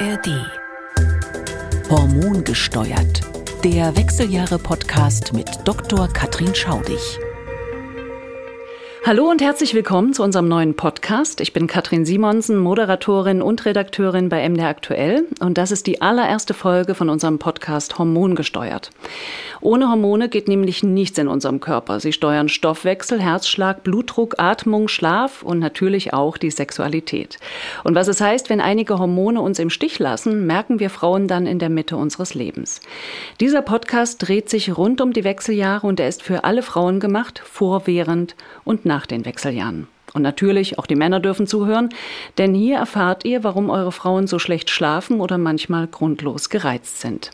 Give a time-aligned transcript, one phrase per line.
[0.00, 0.50] ARD.
[1.90, 3.20] Hormongesteuert.
[3.62, 6.08] Der Wechseljahre-Podcast mit Dr.
[6.08, 7.18] Katrin Schaudig.
[9.06, 11.40] Hallo und herzlich willkommen zu unserem neuen Podcast.
[11.40, 16.52] Ich bin Katrin Simonsen, Moderatorin und Redakteurin bei MDR Aktuell und das ist die allererste
[16.52, 18.90] Folge von unserem Podcast Hormongesteuert.
[19.62, 21.98] Ohne Hormone geht nämlich nichts in unserem Körper.
[21.98, 27.38] Sie steuern Stoffwechsel, Herzschlag, Blutdruck, Atmung, Schlaf und natürlich auch die Sexualität.
[27.84, 31.46] Und was es heißt, wenn einige Hormone uns im Stich lassen, merken wir Frauen dann
[31.46, 32.80] in der Mitte unseres Lebens.
[33.40, 37.42] Dieser Podcast dreht sich rund um die Wechseljahre und er ist für alle Frauen gemacht,
[37.44, 39.86] vor, während und nach den Wechseljahren.
[40.12, 41.90] Und natürlich, auch die Männer dürfen zuhören,
[42.36, 47.30] denn hier erfahrt ihr, warum eure Frauen so schlecht schlafen oder manchmal grundlos gereizt sind.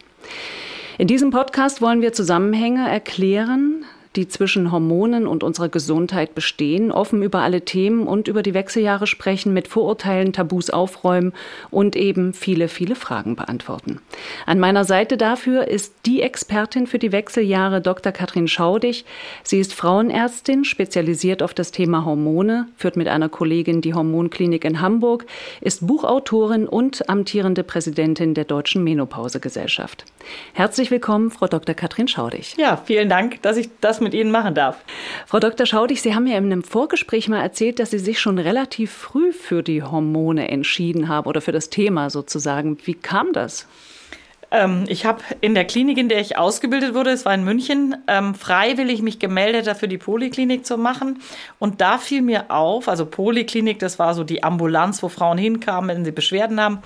[0.99, 3.85] In diesem Podcast wollen wir Zusammenhänge erklären,
[4.17, 9.07] die zwischen Hormonen und unserer Gesundheit bestehen, offen über alle Themen und über die Wechseljahre
[9.07, 11.33] sprechen, mit Vorurteilen, Tabus aufräumen
[11.71, 14.01] und eben viele, viele Fragen beantworten.
[14.47, 18.13] An meiner Seite dafür ist die Expertin für die Wechseljahre Dr.
[18.13, 19.05] Katrin Schaudig.
[19.43, 24.81] Sie ist Frauenärztin, spezialisiert auf das Thema Hormone, führt mit einer Kollegin die Hormonklinik in
[24.81, 25.27] Hamburg,
[25.61, 30.05] ist Buchautorin und amtierende Präsidentin der Deutschen Menopausegesellschaft.
[30.55, 31.75] Herzlich willkommen, Frau Dr.
[31.75, 32.55] Katrin Schaudig.
[32.57, 34.79] Ja, vielen Dank, dass ich das mit Ihnen machen darf.
[35.27, 35.67] Frau Dr.
[35.67, 39.33] Schaudig, Sie haben ja in einem Vorgespräch mal erzählt, dass Sie sich schon relativ früh
[39.33, 42.79] für die Hormone entschieden haben oder für das Thema sozusagen.
[42.85, 43.67] Wie kam das?
[44.57, 47.97] Ähm, ich habe in der Klinik, in der ich ausgebildet wurde, es war in München,
[48.07, 51.21] ähm, freiwillig mich gemeldet, dafür die Poliklinik zu machen.
[51.59, 55.95] Und da fiel mir auf, also Poliklinik, das war so die Ambulanz, wo Frauen hinkamen,
[55.95, 56.79] wenn sie Beschwerden haben.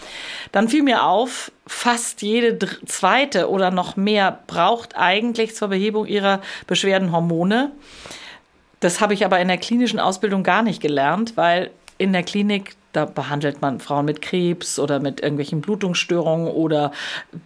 [0.51, 6.41] Dann fiel mir auf, fast jede zweite oder noch mehr braucht eigentlich zur Behebung ihrer
[6.67, 7.71] Beschwerden Hormone.
[8.81, 12.75] Das habe ich aber in der klinischen Ausbildung gar nicht gelernt, weil in der Klinik
[12.93, 16.93] da behandelt man Frauen mit Krebs oder mit irgendwelchen Blutungsstörungen oder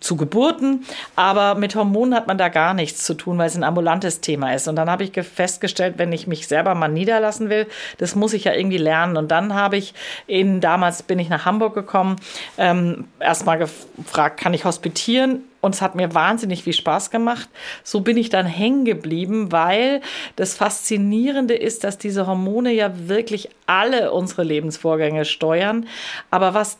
[0.00, 0.84] zu Geburten.
[1.16, 4.54] Aber mit Hormonen hat man da gar nichts zu tun, weil es ein ambulantes Thema
[4.54, 4.68] ist.
[4.68, 7.66] Und dann habe ich festgestellt, wenn ich mich selber mal niederlassen will,
[7.98, 9.16] das muss ich ja irgendwie lernen.
[9.16, 9.94] Und dann habe ich
[10.26, 12.16] in, damals bin ich nach Hamburg gekommen,
[12.56, 15.42] ähm, erstmal gefragt, kann ich hospitieren?
[15.64, 17.48] Und es hat mir wahnsinnig viel Spaß gemacht.
[17.82, 20.02] So bin ich dann hängen geblieben, weil
[20.36, 25.86] das Faszinierende ist, dass diese Hormone ja wirklich alle unsere Lebensvorgänge steuern.
[26.30, 26.76] Aber was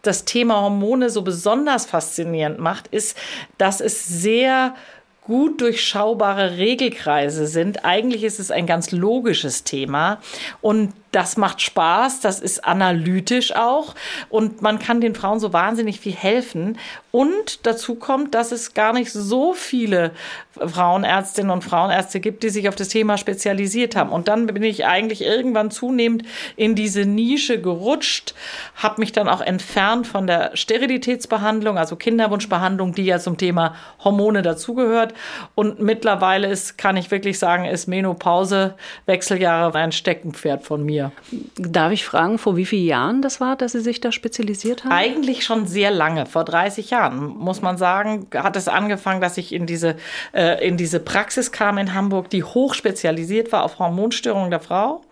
[0.00, 3.18] das Thema Hormone so besonders faszinierend macht, ist,
[3.58, 4.74] dass es sehr
[5.20, 7.84] gut durchschaubare Regelkreise sind.
[7.84, 10.20] Eigentlich ist es ein ganz logisches Thema
[10.60, 13.94] und das macht Spaß, das ist analytisch auch
[14.30, 16.78] und man kann den Frauen so wahnsinnig viel helfen.
[17.10, 20.12] Und dazu kommt, dass es gar nicht so viele
[20.58, 24.10] Frauenärztinnen und Frauenärzte gibt, die sich auf das Thema spezialisiert haben.
[24.10, 26.24] Und dann bin ich eigentlich irgendwann zunehmend
[26.56, 28.34] in diese Nische gerutscht,
[28.76, 34.40] habe mich dann auch entfernt von der Sterilitätsbehandlung, also Kinderwunschbehandlung, die ja zum Thema Hormone
[34.40, 35.12] dazugehört.
[35.54, 38.74] Und mittlerweile ist, kann ich wirklich sagen, ist Menopause,
[39.04, 41.12] Wechseljahre ein Steckenpferd von mir mir.
[41.56, 44.92] Darf ich fragen, vor wie vielen Jahren das war, dass Sie sich da spezialisiert haben?
[44.92, 49.52] Eigentlich schon sehr lange, vor 30 Jahren, muss man sagen, hat es angefangen, dass ich
[49.52, 49.96] in diese,
[50.32, 55.02] äh, in diese Praxis kam in Hamburg, die hochspezialisiert war auf Hormonstörungen der Frau.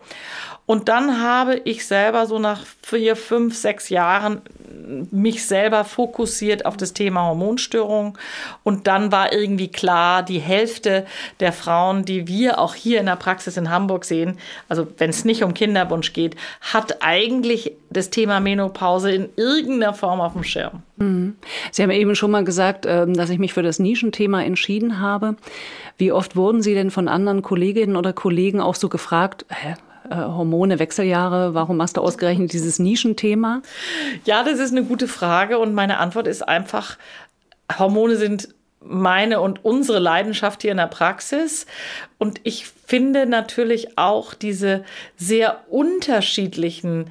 [0.65, 4.41] Und dann habe ich selber so nach vier, fünf, sechs Jahren
[5.11, 8.13] mich selber fokussiert auf das Thema Hormonstörungen.
[8.63, 11.05] Und dann war irgendwie klar, die Hälfte
[11.39, 14.37] der Frauen, die wir auch hier in der Praxis in Hamburg sehen,
[14.69, 20.21] also wenn es nicht um Kinderwunsch geht, hat eigentlich das Thema Menopause in irgendeiner Form
[20.21, 20.83] auf dem Schirm.
[20.97, 21.35] Mhm.
[21.71, 25.35] Sie haben eben schon mal gesagt, ähm, dass ich mich für das Nischenthema entschieden habe.
[25.97, 29.75] Wie oft wurden Sie denn von anderen Kolleginnen oder Kollegen auch so gefragt, hä,
[30.09, 33.61] äh, Hormone, Wechseljahre, warum machst du ausgerechnet dieses Nischenthema?
[34.25, 36.97] Ja, das ist eine gute Frage und meine Antwort ist einfach,
[37.77, 38.49] Hormone sind
[38.83, 41.65] meine und unsere Leidenschaft hier in der Praxis.
[42.17, 44.83] Und ich finde natürlich auch diese
[45.17, 47.09] sehr unterschiedlichen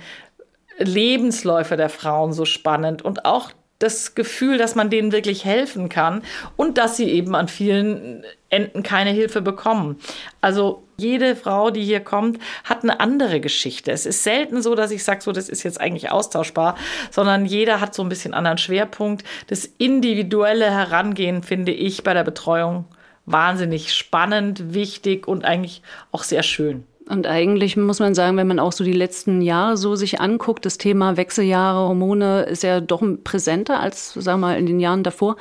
[0.79, 6.23] Lebensläufe der Frauen so spannend und auch das Gefühl, dass man denen wirklich helfen kann
[6.57, 9.99] und dass sie eben an vielen Enden keine Hilfe bekommen.
[10.41, 13.91] Also jede Frau, die hier kommt, hat eine andere Geschichte.
[13.91, 16.77] Es ist selten so, dass ich sage, so, das ist jetzt eigentlich austauschbar,
[17.11, 19.25] sondern jeder hat so ein bisschen anderen Schwerpunkt.
[19.47, 22.85] Das individuelle Herangehen finde ich bei der Betreuung
[23.25, 26.85] wahnsinnig spannend, wichtig und eigentlich auch sehr schön.
[27.11, 30.65] Und eigentlich muss man sagen, wenn man auch so die letzten Jahre so sich anguckt,
[30.65, 35.03] das Thema Wechseljahre, Hormone ist ja doch präsenter als, sagen wir mal, in den Jahren
[35.03, 35.37] davor.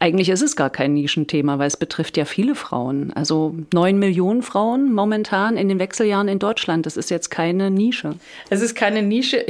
[0.00, 3.12] Eigentlich ist es gar kein Nischenthema, weil es betrifft ja viele Frauen.
[3.14, 6.86] Also neun Millionen Frauen momentan in den Wechseljahren in Deutschland.
[6.86, 8.14] Das ist jetzt keine Nische.
[8.48, 9.44] Es ist keine Nische.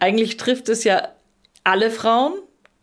[0.00, 1.08] Eigentlich trifft es ja
[1.62, 2.32] alle Frauen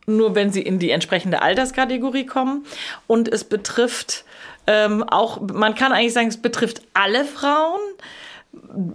[0.06, 2.66] nur wenn sie in die entsprechende Alterskategorie kommen.
[3.08, 4.26] Und es betrifft
[4.68, 7.80] ähm, auch, man kann eigentlich sagen, es betrifft alle Frauen.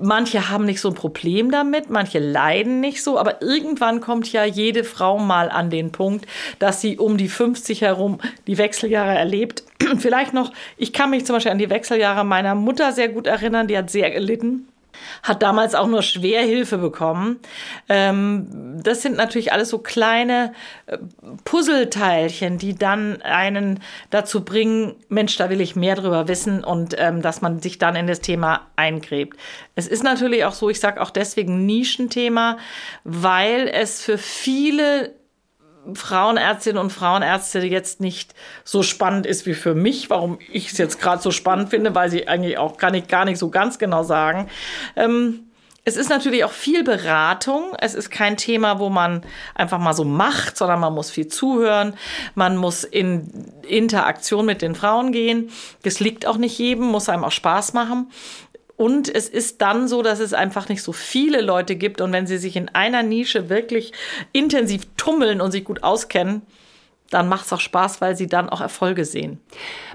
[0.00, 4.44] Manche haben nicht so ein Problem damit, manche leiden nicht so, aber irgendwann kommt ja
[4.44, 6.26] jede Frau mal an den Punkt,
[6.60, 9.64] dass sie um die 50 herum die Wechseljahre erlebt.
[9.98, 13.66] Vielleicht noch, ich kann mich zum Beispiel an die Wechseljahre meiner Mutter sehr gut erinnern,
[13.66, 14.68] die hat sehr gelitten
[15.22, 17.40] hat damals auch nur schwer Hilfe bekommen.
[17.88, 20.52] Ähm, das sind natürlich alles so kleine
[20.86, 20.98] äh,
[21.44, 23.80] Puzzleteilchen, die dann einen
[24.10, 27.96] dazu bringen, Mensch, da will ich mehr drüber wissen und ähm, dass man sich dann
[27.96, 29.36] in das Thema eingräbt.
[29.74, 32.58] Es ist natürlich auch so, ich sage auch deswegen Nischenthema,
[33.04, 35.14] weil es für viele
[35.94, 41.00] Frauenärztinnen und Frauenärzte jetzt nicht so spannend ist wie für mich, warum ich es jetzt
[41.00, 44.02] gerade so spannend finde, weil sie eigentlich auch kann ich gar nicht so ganz genau
[44.02, 44.48] sagen.
[44.96, 45.48] Ähm,
[45.88, 47.74] es ist natürlich auch viel Beratung.
[47.80, 49.22] Es ist kein Thema, wo man
[49.54, 51.94] einfach mal so macht, sondern man muss viel zuhören.
[52.34, 55.50] Man muss in Interaktion mit den Frauen gehen.
[55.84, 58.10] Das liegt auch nicht jedem, muss einem auch Spaß machen.
[58.78, 62.00] Und es ist dann so, dass es einfach nicht so viele Leute gibt.
[62.00, 63.92] Und wenn sie sich in einer Nische wirklich
[64.32, 66.42] intensiv tummeln und sich gut auskennen,
[67.10, 69.40] dann macht es auch Spaß, weil sie dann auch Erfolge sehen.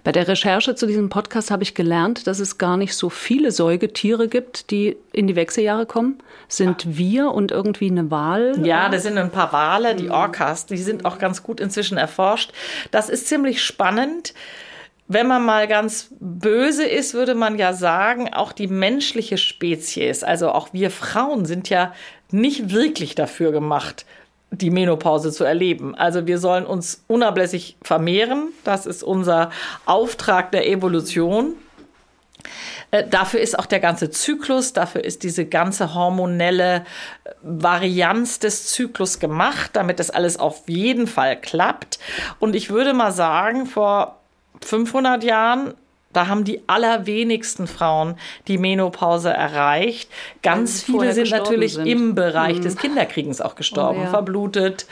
[0.04, 3.52] Bei der Recherche zu diesem Podcast habe ich gelernt, dass es gar nicht so viele
[3.52, 6.18] Säugetiere gibt, die in die Wechseljahre kommen.
[6.50, 6.98] Sind ja.
[6.98, 8.60] wir und irgendwie eine Wahl?
[8.66, 12.52] Ja, das sind ein paar Wale, die Orcas, die sind auch ganz gut inzwischen erforscht.
[12.92, 14.34] Das ist ziemlich spannend.
[15.14, 20.52] Wenn man mal ganz böse ist, würde man ja sagen, auch die menschliche Spezies, also
[20.52, 21.94] auch wir Frauen sind ja
[22.32, 24.08] nicht wirklich dafür gemacht,
[24.50, 25.94] die Menopause zu erleben.
[25.94, 28.54] Also wir sollen uns unablässig vermehren.
[28.64, 29.52] Das ist unser
[29.86, 31.58] Auftrag der Evolution.
[32.90, 36.86] Äh, dafür ist auch der ganze Zyklus, dafür ist diese ganze hormonelle
[37.24, 42.00] äh, Varianz des Zyklus gemacht, damit das alles auf jeden Fall klappt.
[42.40, 44.23] Und ich würde mal sagen, vor
[44.64, 45.74] 500 Jahren
[46.14, 48.16] da haben die allerwenigsten Frauen
[48.48, 50.10] die Menopause erreicht.
[50.44, 51.88] Ganz viele sind natürlich sind.
[51.88, 52.62] im Bereich hm.
[52.62, 54.10] des Kinderkriegens auch gestorben, oh, ja.
[54.10, 54.86] verblutet,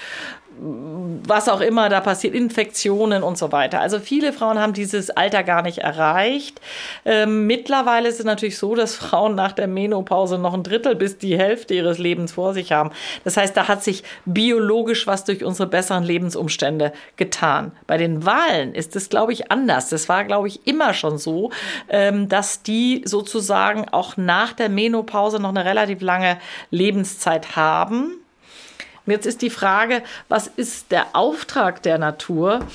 [0.63, 3.79] was auch immer da passiert, Infektionen und so weiter.
[3.79, 6.61] Also viele Frauen haben dieses Alter gar nicht erreicht.
[7.03, 11.17] Ähm, mittlerweile ist es natürlich so, dass Frauen nach der Menopause noch ein Drittel bis
[11.17, 12.91] die Hälfte ihres Lebens vor sich haben.
[13.23, 17.71] Das heißt, da hat sich biologisch was durch unsere besseren Lebensumstände getan.
[17.87, 19.89] Bei den Wahlen ist es, glaube ich, anders.
[19.89, 21.51] Das war, glaube ich, immer schon so,
[21.89, 26.37] ähm, dass die sozusagen auch nach der Menopause noch eine relativ lange
[26.69, 28.20] Lebenszeit haben
[29.11, 32.65] und jetzt ist die Frage, was ist der Auftrag der Natur?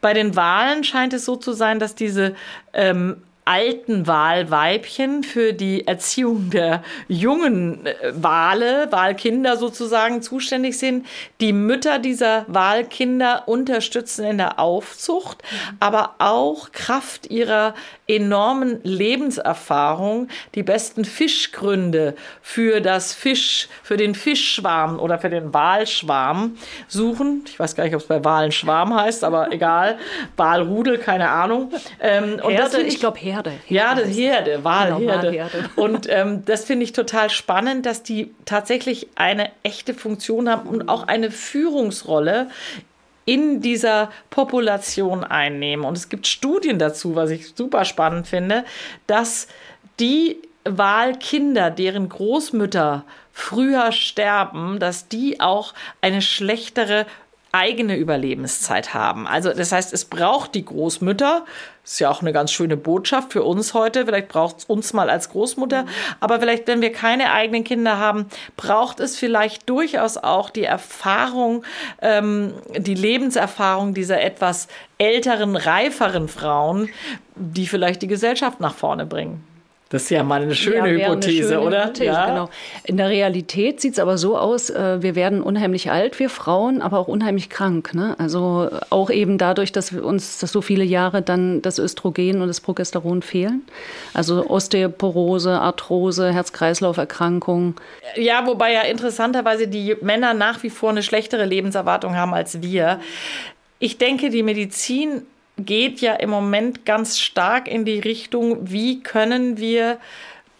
[0.00, 2.36] Bei den Wahlen scheint es so zu sein, dass diese
[2.72, 11.06] ähm, alten Wahlweibchen für die Erziehung der jungen äh, Wale, Wahlkinder sozusagen zuständig sind.
[11.40, 15.42] Die Mütter dieser Wahlkinder unterstützen in der Aufzucht,
[15.78, 17.74] aber auch Kraft ihrer
[18.06, 26.56] enormen Lebenserfahrung die besten Fischgründe für das Fisch, für den Fischschwarm oder für den Walschwarm
[26.88, 27.44] suchen.
[27.46, 29.98] Ich weiß gar nicht, ob es bei Walen Schwarm heißt, aber egal.
[30.36, 31.72] Walrudel, keine Ahnung.
[32.00, 33.33] Ähm, und Herde, das ich glaube Herde.
[33.34, 33.52] Herde.
[33.68, 35.30] Ja, das Herde, Walherde.
[35.30, 40.68] Genau, und ähm, das finde ich total spannend, dass die tatsächlich eine echte Funktion haben
[40.68, 42.48] und auch eine Führungsrolle
[43.26, 45.84] in dieser Population einnehmen.
[45.84, 48.64] Und es gibt Studien dazu, was ich super spannend finde,
[49.06, 49.48] dass
[49.98, 57.06] die Wahlkinder, deren Großmütter früher sterben, dass die auch eine schlechtere
[57.54, 59.28] eigene Überlebenszeit haben.
[59.28, 61.44] Also das heißt, es braucht die Großmütter.
[61.84, 64.06] Ist ja auch eine ganz schöne Botschaft für uns heute.
[64.06, 65.86] Vielleicht braucht es uns mal als Großmutter.
[66.18, 71.64] Aber vielleicht, wenn wir keine eigenen Kinder haben, braucht es vielleicht durchaus auch die Erfahrung,
[72.02, 74.66] ähm, die Lebenserfahrung dieser etwas
[74.98, 76.88] älteren, reiferen Frauen,
[77.36, 79.44] die vielleicht die Gesellschaft nach vorne bringen.
[79.90, 81.82] Das ist ja mal eine schöne ja, Hypothese, eine schöne oder?
[81.84, 82.26] Hypothese, ja.
[82.26, 82.50] genau.
[82.84, 86.80] In der Realität sieht es aber so aus, äh, wir werden unheimlich alt, wir Frauen,
[86.80, 87.94] aber auch unheimlich krank.
[87.94, 88.16] Ne?
[88.18, 92.48] Also auch eben dadurch, dass wir uns dass so viele Jahre dann das Östrogen und
[92.48, 93.62] das Progesteron fehlen.
[94.14, 97.76] Also Osteoporose, Arthrose, Herz-Kreislauf-Erkrankungen.
[98.16, 103.00] Ja, wobei ja interessanterweise die Männer nach wie vor eine schlechtere Lebenserwartung haben als wir.
[103.78, 105.22] Ich denke, die Medizin
[105.56, 109.98] geht ja im Moment ganz stark in die Richtung, wie können wir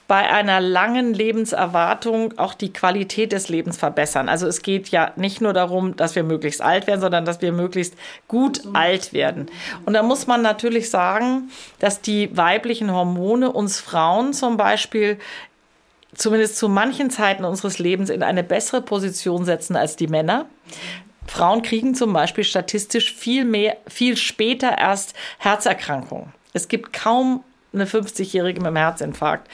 [0.06, 4.28] bei einer langen Lebenserwartung auch die Qualität des Lebens verbessern.
[4.28, 7.52] Also es geht ja nicht nur darum, dass wir möglichst alt werden, sondern dass wir
[7.52, 7.94] möglichst
[8.28, 9.46] gut alt werden.
[9.86, 15.18] Und da muss man natürlich sagen, dass die weiblichen Hormone uns Frauen zum Beispiel
[16.14, 20.46] zumindest zu manchen Zeiten unseres Lebens in eine bessere Position setzen als die Männer.
[21.26, 26.32] Frauen kriegen zum Beispiel statistisch viel mehr, viel später erst Herzerkrankungen.
[26.52, 29.50] Es gibt kaum eine 50-Jährige mit einem Herzinfarkt.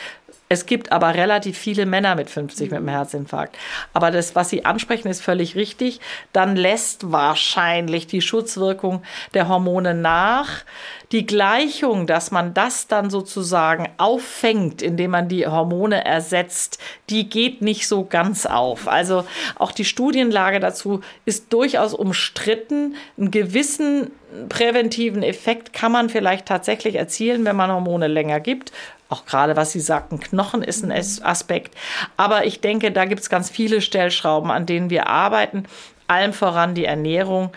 [0.53, 3.57] Es gibt aber relativ viele Männer mit 50 mit einem Herzinfarkt.
[3.93, 6.01] Aber das, was Sie ansprechen, ist völlig richtig.
[6.33, 10.65] Dann lässt wahrscheinlich die Schutzwirkung der Hormone nach.
[11.13, 16.81] Die Gleichung, dass man das dann sozusagen auffängt, indem man die Hormone ersetzt,
[17.11, 18.89] die geht nicht so ganz auf.
[18.89, 19.25] Also
[19.57, 22.97] auch die Studienlage dazu ist durchaus umstritten.
[23.17, 24.11] Einen gewissen
[24.49, 28.73] präventiven Effekt kann man vielleicht tatsächlich erzielen, wenn man Hormone länger gibt.
[29.11, 31.77] Auch gerade, was Sie sagten, Knochen ist ein Aspekt.
[32.17, 35.65] Aber ich denke, da gibt es ganz viele Stellschrauben, an denen wir arbeiten.
[36.07, 37.51] Allem voran die Ernährung.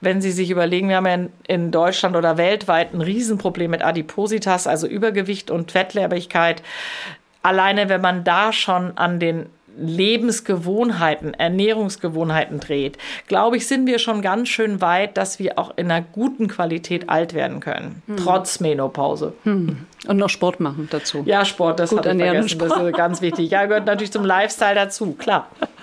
[0.00, 4.66] Wenn Sie sich überlegen, wir haben ja in, Deutschland oder weltweit ein Riesenproblem mit Adipositas,
[4.66, 6.62] also Übergewicht und Fettleibigkeit.
[7.42, 9.46] Alleine, wenn man da schon an den
[9.76, 15.90] Lebensgewohnheiten, Ernährungsgewohnheiten dreht, glaube ich, sind wir schon ganz schön weit, dass wir auch in
[15.90, 18.16] einer guten Qualität alt werden können, hm.
[18.16, 19.34] trotz Menopause.
[19.44, 19.78] Hm.
[20.06, 21.22] Und noch Sport machen dazu.
[21.26, 22.70] Ja, Sport, das Gut ernähren, Sport.
[22.70, 23.50] das ist ganz wichtig.
[23.50, 25.48] Ja, gehört natürlich zum Lifestyle dazu, klar.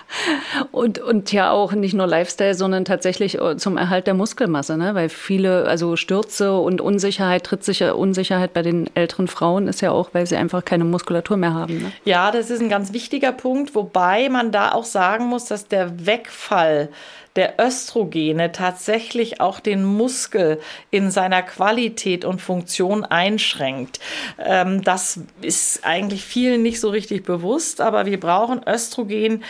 [0.71, 4.95] Und, und ja auch nicht nur Lifestyle, sondern tatsächlich äh, zum Erhalt der Muskelmasse, ne?
[4.95, 10.09] weil viele, also Stürze und Unsicherheit, trittsicher Unsicherheit bei den älteren Frauen ist ja auch,
[10.13, 11.79] weil sie einfach keine Muskulatur mehr haben.
[11.83, 11.91] Ne?
[12.05, 16.05] Ja, das ist ein ganz wichtiger Punkt, wobei man da auch sagen muss, dass der
[16.05, 16.89] Wegfall
[17.35, 20.59] der Östrogene tatsächlich auch den Muskel
[20.91, 23.99] in seiner Qualität und Funktion einschränkt.
[24.37, 29.43] Ähm, das ist eigentlich vielen nicht so richtig bewusst, aber wir brauchen Östrogen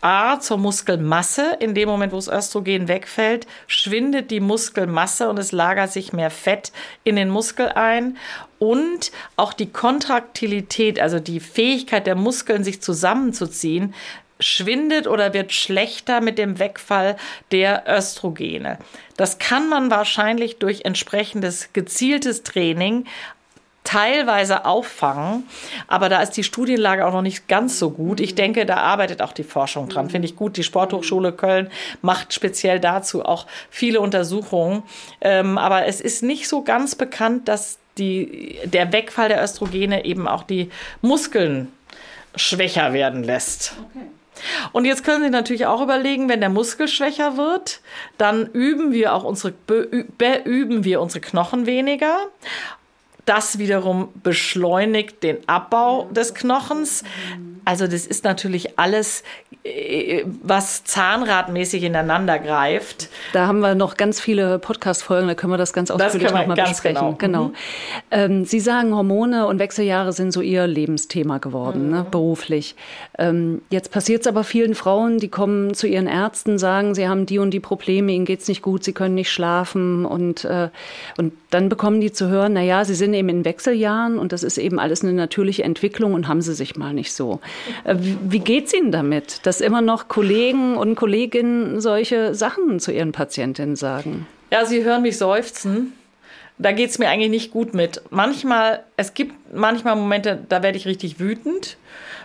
[0.00, 1.56] A zur Muskelmasse.
[1.60, 6.30] In dem Moment, wo das Östrogen wegfällt, schwindet die Muskelmasse und es lagert sich mehr
[6.30, 6.72] Fett
[7.02, 8.16] in den Muskel ein
[8.58, 13.94] und auch die Kontraktilität, also die Fähigkeit der Muskeln, sich zusammenzuziehen,
[14.40, 17.16] schwindet oder wird schlechter mit dem Wegfall
[17.52, 18.78] der Östrogene.
[19.16, 23.04] Das kann man wahrscheinlich durch entsprechendes gezieltes Training
[23.84, 25.44] teilweise auffangen,
[25.86, 28.18] aber da ist die Studienlage auch noch nicht ganz so gut.
[28.18, 30.08] Ich denke, da arbeitet auch die Forschung dran.
[30.08, 30.56] Finde ich gut.
[30.56, 34.82] Die Sporthochschule Köln macht speziell dazu auch viele Untersuchungen,
[35.20, 40.26] ähm, aber es ist nicht so ganz bekannt, dass die, der Wegfall der Östrogene eben
[40.26, 40.70] auch die
[41.02, 41.70] Muskeln
[42.34, 43.74] schwächer werden lässt.
[43.90, 44.06] Okay.
[44.72, 47.80] Und jetzt können Sie natürlich auch überlegen, wenn der Muskel schwächer wird,
[48.18, 52.16] dann üben wir auch unsere, beüben wir unsere Knochen weniger.
[53.24, 57.04] Das wiederum beschleunigt den Abbau des Knochens.
[57.64, 59.22] Also das ist natürlich alles,
[59.64, 63.08] äh, was zahnradmäßig ineinander greift.
[63.32, 66.94] Da haben wir noch ganz viele Podcast-Folgen, da können wir das ganz ausführlich nochmal besprechen.
[66.94, 67.14] Genau.
[67.16, 67.44] genau.
[67.44, 67.54] Mhm.
[68.10, 71.90] Ähm, Sie sagen, Hormone und Wechseljahre sind so Ihr Lebensthema geworden, mhm.
[71.90, 72.76] ne, beruflich.
[73.18, 77.24] Ähm, jetzt passiert es aber vielen Frauen, die kommen zu ihren Ärzten, sagen, sie haben
[77.24, 80.68] die und die Probleme, ihnen geht es nicht gut, sie können nicht schlafen und, äh,
[81.16, 84.58] und dann bekommen die zu hören, naja, sie sind eben in Wechseljahren und das ist
[84.58, 87.40] eben alles eine natürliche Entwicklung und haben sie sich mal nicht so.
[87.84, 92.92] Äh, wie geht es Ihnen damit, dass immer noch Kollegen und Kolleginnen solche Sachen zu
[92.92, 94.26] ihren Patientinnen sagen?
[94.50, 95.92] Ja, Sie hören mich seufzen.
[96.58, 98.00] Da geht es mir eigentlich nicht gut mit.
[98.10, 101.76] Manchmal, es gibt manchmal Momente, da werde ich richtig wütend,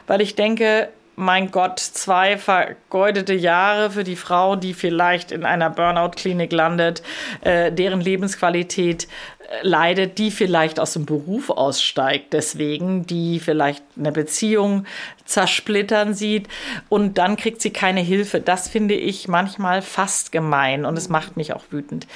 [0.05, 5.69] weil ich denke, mein Gott, zwei vergeudete Jahre für die Frau, die vielleicht in einer
[5.69, 7.03] Burnout-Klinik landet,
[7.41, 9.09] äh, deren Lebensqualität
[9.61, 14.85] leidet, die vielleicht aus dem Beruf aussteigt, deswegen, die vielleicht eine Beziehung
[15.25, 16.47] zersplittern sieht
[16.87, 18.41] und dann kriegt sie keine Hilfe.
[18.41, 22.07] Das finde ich manchmal fast gemein und es macht mich auch wütend.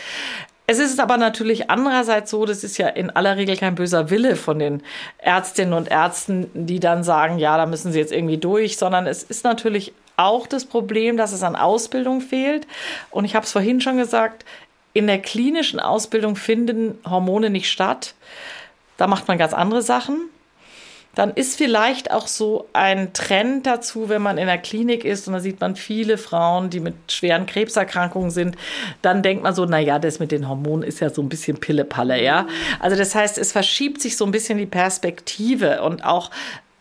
[0.66, 4.38] Es ist aber natürlich andererseits so, das ist ja in aller Regel kein böser Wille
[4.38, 4.82] von den
[5.18, 9.24] Ärztinnen und Ärzten, die dann sagen, ja, da müssen sie jetzt irgendwie durch, sondern es
[9.24, 12.66] ist natürlich auch das Problem, dass es an Ausbildung fehlt.
[13.12, 14.46] Und ich habe es vorhin schon gesagt,
[14.94, 18.16] in der klinischen Ausbildung finden Hormone nicht statt.
[18.98, 20.30] Da macht man ganz andere Sachen
[21.16, 25.34] dann ist vielleicht auch so ein Trend dazu, wenn man in der Klinik ist und
[25.34, 28.56] da sieht man viele Frauen, die mit schweren Krebserkrankungen sind,
[29.04, 31.60] dann denkt man so, na ja, das mit den Hormonen ist ja so ein bisschen
[31.60, 32.48] Pillepalle, ja.
[32.80, 36.32] Also das heißt, es verschiebt sich so ein bisschen die Perspektive und auch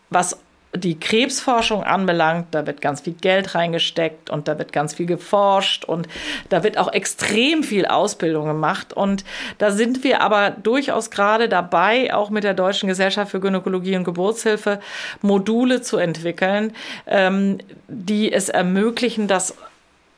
[0.09, 0.39] was
[0.75, 5.85] die Krebsforschung anbelangt, da wird ganz viel Geld reingesteckt und da wird ganz viel geforscht
[5.85, 6.07] und
[6.49, 8.93] da wird auch extrem viel Ausbildung gemacht.
[8.93, 9.23] Und
[9.59, 14.03] da sind wir aber durchaus gerade dabei, auch mit der Deutschen Gesellschaft für Gynäkologie und
[14.03, 14.79] Geburtshilfe
[15.21, 16.73] Module zu entwickeln,
[17.05, 19.55] ähm, die es ermöglichen, dass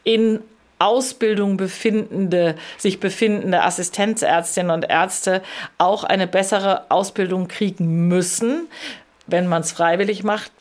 [0.04, 0.40] in
[0.80, 5.42] Ausbildung befindende, sich befindende Assistenzärztinnen und Ärzte
[5.78, 8.68] auch eine bessere Ausbildung kriegen müssen,
[9.28, 10.52] wenn man es freiwillig macht,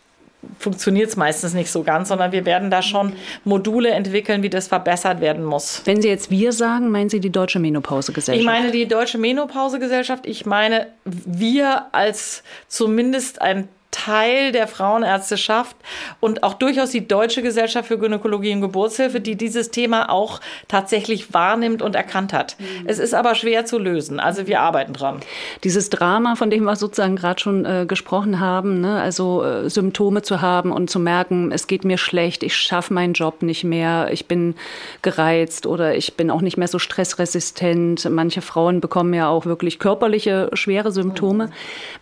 [0.59, 4.69] funktioniert es meistens nicht so ganz, sondern wir werden da schon Module entwickeln, wie das
[4.69, 5.83] verbessert werden muss.
[5.85, 8.41] Wenn Sie jetzt wir sagen, meinen Sie die Deutsche Menopausegesellschaft?
[8.41, 10.27] Ich meine die Deutsche Menopausegesellschaft.
[10.27, 15.77] Ich meine wir als zumindest ein Teil der Frauenärzteschaft
[16.19, 21.33] und auch durchaus die Deutsche Gesellschaft für Gynäkologie und Geburtshilfe, die dieses Thema auch tatsächlich
[21.33, 22.57] wahrnimmt und erkannt hat.
[22.59, 22.87] Mhm.
[22.87, 24.19] Es ist aber schwer zu lösen.
[24.19, 25.21] Also wir arbeiten dran.
[25.63, 29.01] Dieses Drama, von dem wir sozusagen gerade schon äh, gesprochen haben, ne?
[29.01, 33.13] also äh, Symptome zu haben und zu merken, es geht mir schlecht, ich schaffe meinen
[33.13, 34.57] Job nicht mehr, ich bin
[35.03, 38.11] gereizt oder ich bin auch nicht mehr so stressresistent.
[38.11, 41.47] Manche Frauen bekommen ja auch wirklich körperliche schwere Symptome.
[41.47, 41.53] Mhm.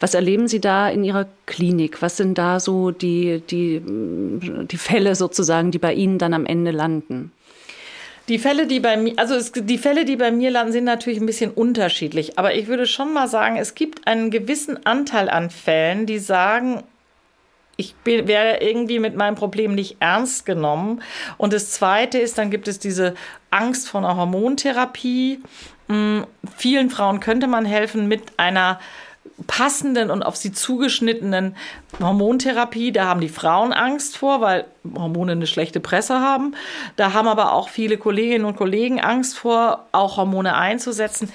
[0.00, 1.81] Was erleben Sie da in Ihrer Klinik?
[2.00, 6.70] Was sind da so die, die, die Fälle sozusagen, die bei Ihnen dann am Ende
[6.70, 7.32] landen?
[8.28, 11.20] Die Fälle, die bei mir, also es, die Fälle, die bei mir landen, sind natürlich
[11.20, 12.38] ein bisschen unterschiedlich.
[12.38, 16.84] Aber ich würde schon mal sagen, es gibt einen gewissen Anteil an Fällen, die sagen,
[17.76, 21.02] ich werde irgendwie mit meinem Problem nicht ernst genommen.
[21.36, 23.14] Und das Zweite ist, dann gibt es diese
[23.50, 25.40] Angst vor einer Hormontherapie.
[25.88, 28.78] Hm, vielen Frauen könnte man helfen mit einer
[29.46, 31.56] passenden und auf sie zugeschnittenen
[32.00, 32.92] Hormontherapie.
[32.92, 34.64] Da haben die Frauen Angst vor, weil
[34.96, 36.54] Hormone eine schlechte Presse haben.
[36.96, 41.32] Da haben aber auch viele Kolleginnen und Kollegen Angst vor, auch Hormone einzusetzen.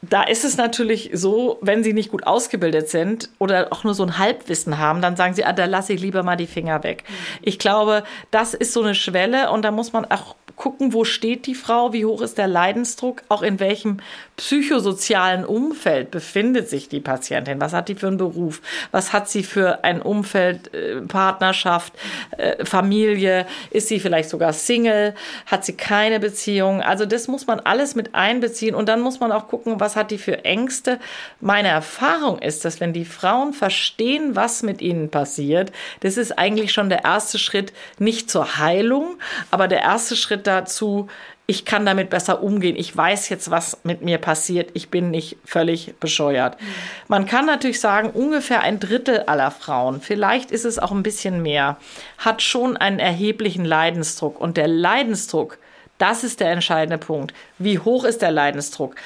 [0.00, 4.04] Da ist es natürlich so, wenn sie nicht gut ausgebildet sind oder auch nur so
[4.04, 7.02] ein Halbwissen haben, dann sagen sie, ah, da lasse ich lieber mal die Finger weg.
[7.42, 11.46] Ich glaube, das ist so eine Schwelle und da muss man auch gucken, wo steht
[11.46, 13.98] die Frau, wie hoch ist der Leidensdruck, auch in welchem
[14.36, 18.60] psychosozialen Umfeld befindet sich die Patientin, was hat die für einen Beruf,
[18.90, 21.92] was hat sie für ein Umfeld, äh, Partnerschaft,
[22.36, 25.14] äh, Familie, ist sie vielleicht sogar Single,
[25.46, 29.32] hat sie keine Beziehung, also das muss man alles mit einbeziehen und dann muss man
[29.32, 30.98] auch gucken, was hat die für Ängste.
[31.40, 36.72] Meine Erfahrung ist, dass wenn die Frauen verstehen, was mit ihnen passiert, das ist eigentlich
[36.72, 39.18] schon der erste Schritt nicht zur Heilung,
[39.52, 41.08] aber der erste Schritt dazu,
[41.50, 42.76] ich kann damit besser umgehen.
[42.76, 44.70] Ich weiß jetzt, was mit mir passiert.
[44.74, 46.60] Ich bin nicht völlig bescheuert.
[46.60, 46.66] Mhm.
[47.08, 51.40] Man kann natürlich sagen, ungefähr ein Drittel aller Frauen, vielleicht ist es auch ein bisschen
[51.40, 51.78] mehr,
[52.18, 54.38] hat schon einen erheblichen Leidensdruck.
[54.38, 55.58] Und der Leidensdruck,
[55.96, 57.32] das ist der entscheidende Punkt.
[57.58, 58.96] Wie hoch ist der Leidensdruck?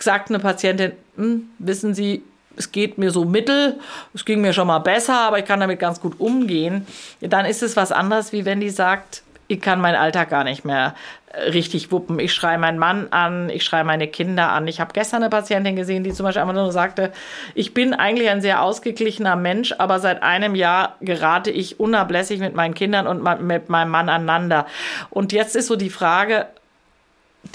[0.00, 2.22] Sagt eine Patientin, hm, wissen Sie,
[2.56, 3.78] es geht mir so mittel,
[4.14, 6.86] es ging mir schon mal besser, aber ich kann damit ganz gut umgehen,
[7.20, 10.64] dann ist es was anderes, wie wenn die sagt, ich kann meinen Alltag gar nicht
[10.64, 10.94] mehr
[11.32, 12.18] äh, richtig wuppen.
[12.18, 14.68] Ich schreie meinen Mann an, ich schreie meine Kinder an.
[14.68, 17.12] Ich habe gestern eine Patientin gesehen, die zum Beispiel einfach nur sagte,
[17.54, 22.54] ich bin eigentlich ein sehr ausgeglichener Mensch, aber seit einem Jahr gerate ich unablässig mit
[22.54, 24.66] meinen Kindern und mit meinem Mann aneinander.
[25.10, 26.46] Und jetzt ist so die Frage,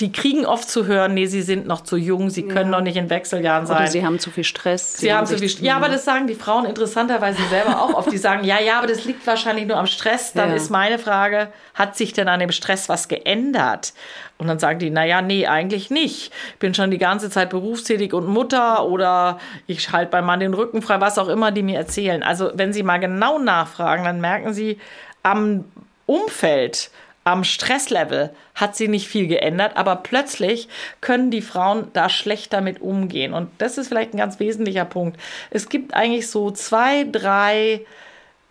[0.04, 2.78] die kriegen oft zu hören, nee, sie sind noch zu jung, sie können ja.
[2.78, 3.78] noch nicht in Wechseljahren sein.
[3.78, 4.96] Oder sie haben zu viel Stress.
[4.96, 5.66] Sie, sie haben zu viel Stress.
[5.66, 8.12] Ja, aber das sagen die Frauen interessanterweise selber auch oft.
[8.12, 10.34] Die sagen, ja, ja, aber das liegt wahrscheinlich nur am Stress.
[10.34, 10.56] Dann ja.
[10.58, 13.94] ist meine Frage, hat sich denn an dem Stress was geändert?
[14.38, 16.34] Und dann sagen die, naja, nee, eigentlich nicht.
[16.52, 20.54] Ich bin schon die ganze Zeit berufstätig und Mutter oder ich halte beim Mann den
[20.54, 22.24] Rücken frei, was auch immer die mir erzählen.
[22.24, 24.80] Also wenn sie mal genau nachfragen, dann merken sie
[25.22, 25.64] am
[26.06, 26.92] Umfeld,
[27.24, 30.68] am Stresslevel hat sie nicht viel geändert, aber plötzlich
[31.02, 33.34] können die Frauen da schlecht damit umgehen.
[33.34, 35.20] Und das ist vielleicht ein ganz wesentlicher Punkt.
[35.50, 37.86] Es gibt eigentlich so zwei, drei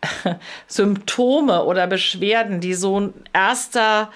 [0.67, 4.11] Symptome oder Beschwerden, die so ein erster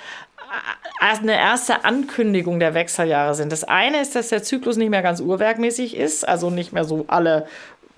[1.01, 3.53] äh, eine erste Ankündigung der Wechseljahre sind.
[3.53, 7.05] Das eine ist, dass der Zyklus nicht mehr ganz urwerkmäßig ist, also nicht mehr so
[7.09, 7.47] alle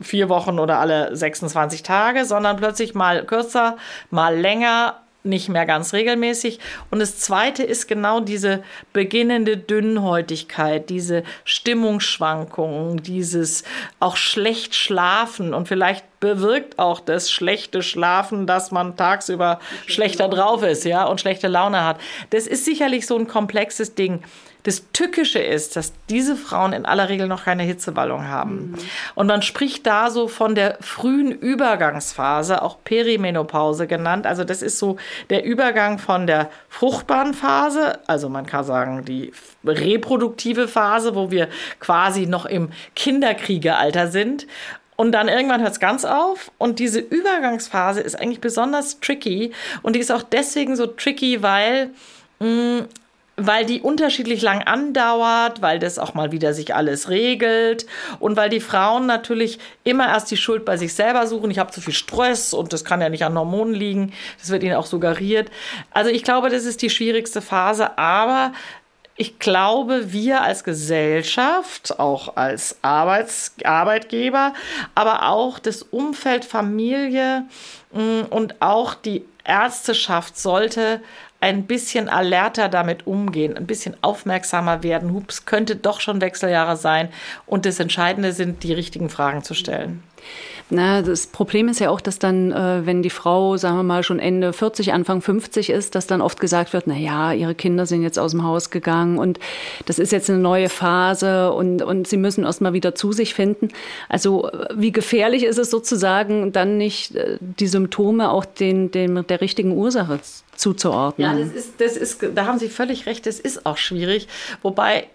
[0.01, 3.77] vier Wochen oder alle 26 Tage, sondern plötzlich mal kürzer,
[4.11, 6.59] mal länger nicht mehr ganz regelmäßig.
[6.91, 8.63] Und das Zweite ist genau diese
[8.93, 13.65] beginnende Dünnhäutigkeit, diese Stimmungsschwankungen, dieses
[14.01, 20.63] auch schlecht schlafen und vielleicht bewirkt auch das schlechte Schlafen, dass man tagsüber schlechter drauf
[20.63, 21.99] ist, ja, und schlechte Laune hat.
[22.31, 24.23] Das ist sicherlich so ein komplexes Ding.
[24.69, 28.73] Das Tückische ist, dass diese Frauen in aller Regel noch keine Hitzewallung haben.
[28.73, 28.75] Mhm.
[29.15, 34.27] Und man spricht da so von der frühen Übergangsphase, auch Perimenopause genannt.
[34.27, 34.99] Also das ist so
[35.31, 39.33] der Übergang von der fruchtbaren Phase, also man kann sagen die
[39.65, 41.49] reproduktive Phase, wo wir
[41.81, 44.47] quasi noch im Kinderkriegealter sind.
[44.97, 46.51] Und dann irgendwann hört es ganz auf.
[46.59, 49.53] Und diese Übergangsphase ist eigentlich besonders tricky.
[49.81, 51.89] Und die ist auch deswegen so tricky, weil
[52.41, 52.89] mh, mm,
[53.39, 57.87] weil die unterschiedlich lang andauert, weil das auch mal wieder sich alles regelt
[58.19, 61.51] und weil die Frauen natürlich immer erst die Schuld bei sich selber suchen.
[61.51, 64.13] Ich habe zu viel Stress und das kann ja nicht an Hormonen liegen.
[64.41, 65.51] Das wird ihnen auch suggeriert.
[65.93, 68.53] Also ich glaube, das ist die schwierigste Phase, aber
[69.17, 74.55] ich glaube, wir als Gesellschaft, auch als Arbeits Arbeitgeber,
[74.95, 77.45] aber auch das Umfeld Familie
[77.93, 81.01] mm, und auch die Ärzteschaft sollte
[81.41, 85.13] ein bisschen alerter damit umgehen, ein bisschen aufmerksamer werden.
[85.13, 87.09] Hups, könnte doch schon Wechseljahre sein.
[87.47, 90.03] Und das Entscheidende sind, die richtigen Fragen zu stellen.
[90.71, 94.03] Na, das Problem ist ja auch, dass dann, äh, wenn die Frau, sagen wir mal,
[94.03, 97.87] schon Ende 40, Anfang 50 ist, dass dann oft gesagt wird, na ja, ihre Kinder
[97.87, 99.41] sind jetzt aus dem Haus gegangen und
[99.87, 103.33] das ist jetzt eine neue Phase und, und sie müssen erst mal wieder zu sich
[103.33, 103.69] finden.
[104.11, 109.41] Also wie gefährlich ist es sozusagen, dann nicht äh, die Symptome auch den, den, der
[109.41, 110.21] richtigen Ursache
[110.55, 111.31] zuzuordnen?
[111.31, 114.29] Ja, das ist, das ist, da haben Sie völlig recht, das ist auch schwierig.
[114.63, 115.07] Wobei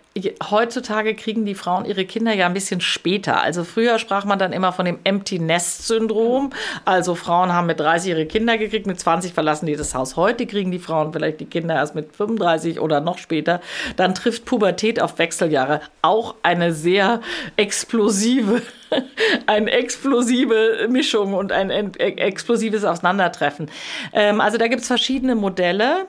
[0.51, 3.41] heutzutage kriegen die Frauen ihre Kinder ja ein bisschen später.
[3.41, 6.51] Also früher sprach man dann immer von dem Empty Nest Syndrom.
[6.85, 10.15] Also Frauen haben mit 30 ihre Kinder gekriegt, mit 20 verlassen die das Haus.
[10.15, 13.59] Heute kriegen die Frauen vielleicht die Kinder erst mit 35 oder noch später.
[13.95, 15.81] Dann trifft Pubertät auf Wechseljahre.
[16.03, 17.21] Auch eine sehr
[17.57, 18.61] explosive,
[19.47, 23.71] eine explosive Mischung und ein explosives Auseinandertreffen.
[24.13, 26.05] Ähm, also da gibt es verschiedene Modelle.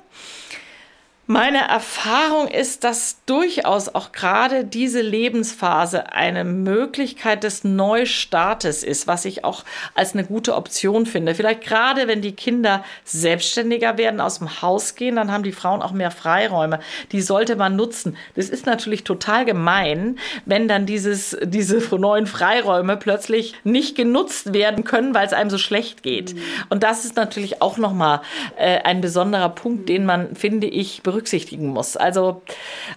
[1.27, 9.25] Meine Erfahrung ist, dass durchaus auch gerade diese Lebensphase eine Möglichkeit des Neustartes ist, was
[9.25, 11.35] ich auch als eine gute Option finde.
[11.35, 15.81] Vielleicht gerade, wenn die Kinder selbstständiger werden, aus dem Haus gehen, dann haben die Frauen
[15.81, 16.81] auch mehr Freiräume.
[17.11, 18.19] Die sollte man nutzen.
[18.37, 24.85] Das ist natürlich total gemein, wenn dann dieses, diese neuen Freiräume plötzlich nicht genutzt werden
[24.85, 26.35] können, weil es einem so schlecht geht.
[26.35, 26.41] Mhm.
[26.69, 28.21] Und das ist natürlich auch nochmal
[28.59, 31.14] äh, ein besonderer Punkt, den man, finde ich, berücksichtigen
[31.69, 31.97] muss.
[31.97, 32.43] Also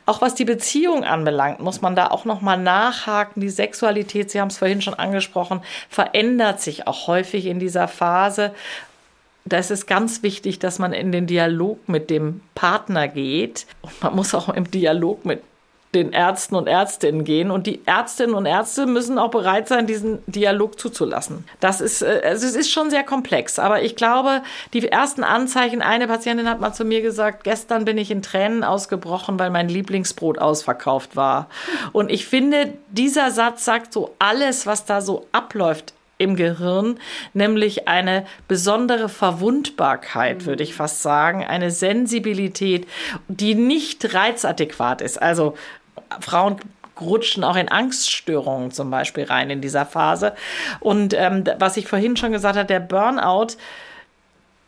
[0.05, 3.41] auch was die Beziehung anbelangt, muss man da auch noch mal nachhaken.
[3.41, 8.53] Die Sexualität, Sie haben es vorhin schon angesprochen, verändert sich auch häufig in dieser Phase.
[9.45, 13.65] Da ist es ganz wichtig, dass man in den Dialog mit dem Partner geht.
[13.81, 15.41] Und man muss auch im Dialog mit
[15.97, 17.51] den Ärzten und Ärztinnen gehen.
[17.51, 21.45] Und die Ärztinnen und Ärzte müssen auch bereit sein, diesen Dialog zuzulassen.
[21.59, 23.59] Das ist, äh, also es ist schon sehr komplex.
[23.59, 24.41] Aber ich glaube,
[24.73, 28.63] die ersten Anzeichen, eine Patientin hat mal zu mir gesagt, gestern bin ich in Tränen
[28.63, 31.49] ausgebrochen, weil mein Lieblingsbrot ausverkauft war.
[31.91, 36.99] Und ich finde, dieser Satz sagt so alles, was da so abläuft im Gehirn,
[37.33, 42.87] nämlich eine besondere Verwundbarkeit, würde ich fast sagen, eine Sensibilität,
[43.27, 45.21] die nicht reizadäquat ist.
[45.21, 45.55] Also
[46.19, 46.57] Frauen
[46.99, 50.33] rutschen auch in Angststörungen zum Beispiel rein in dieser Phase.
[50.79, 53.55] Und ähm, was ich vorhin schon gesagt habe, der Burnout,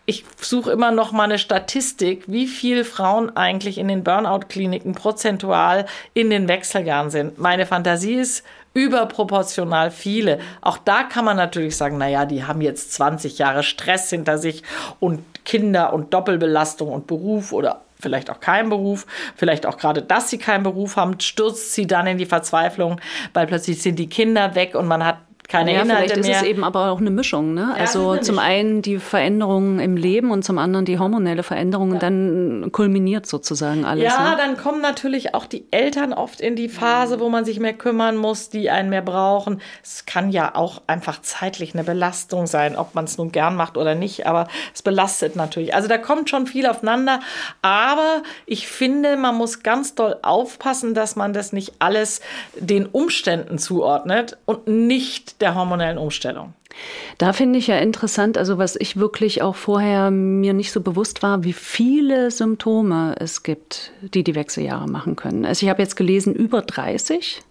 [0.05, 5.85] ich suche immer noch mal eine Statistik, wie viele Frauen eigentlich in den Burnout-Kliniken prozentual
[6.13, 7.37] in den Wechseljahren sind.
[7.37, 10.39] Meine Fantasie ist überproportional viele.
[10.61, 14.63] Auch da kann man natürlich sagen, naja, die haben jetzt 20 Jahre Stress hinter sich
[14.99, 20.29] und Kinder und Doppelbelastung und Beruf oder vielleicht auch keinen Beruf, vielleicht auch gerade, dass
[20.29, 22.99] sie keinen Beruf haben, stürzt sie dann in die Verzweiflung,
[23.33, 25.17] weil plötzlich sind die Kinder weg und man hat
[25.49, 26.35] keine ja, Inhalte vielleicht mehr.
[26.35, 27.55] ist es eben aber auch eine Mischung.
[27.55, 27.73] Ne?
[27.75, 28.39] Ja, also zum Mischung.
[28.39, 31.93] einen die Veränderungen im Leben und zum anderen die hormonelle Veränderung.
[31.93, 31.99] Ja.
[31.99, 34.03] Dann kulminiert sozusagen alles.
[34.03, 34.37] Ja, ne?
[34.37, 38.15] dann kommen natürlich auch die Eltern oft in die Phase, wo man sich mehr kümmern
[38.15, 39.59] muss, die einen mehr brauchen.
[39.83, 43.75] Es kann ja auch einfach zeitlich eine Belastung sein, ob man es nun gern macht
[43.75, 45.73] oder nicht, aber es belastet natürlich.
[45.73, 47.21] Also da kommt schon viel aufeinander.
[47.63, 52.21] Aber ich finde, man muss ganz doll aufpassen, dass man das nicht alles
[52.55, 56.53] den Umständen zuordnet und nicht der hormonellen Umstellung.
[57.17, 61.23] Da finde ich ja interessant, also was ich wirklich auch vorher mir nicht so bewusst
[61.23, 65.45] war, wie viele Symptome es gibt, die die Wechseljahre machen können.
[65.45, 67.41] Also ich habe jetzt gelesen, über 30.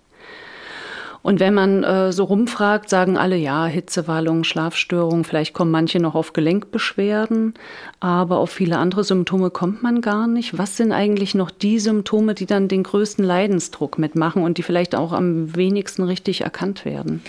[1.20, 6.14] Und wenn man äh, so rumfragt, sagen alle, ja, Hitzewallung, Schlafstörung, vielleicht kommen manche noch
[6.14, 7.54] auf Gelenkbeschwerden,
[8.00, 10.56] aber auf viele andere Symptome kommt man gar nicht.
[10.56, 14.94] Was sind eigentlich noch die Symptome, die dann den größten Leidensdruck mitmachen und die vielleicht
[14.94, 17.22] auch am wenigsten richtig erkannt werden?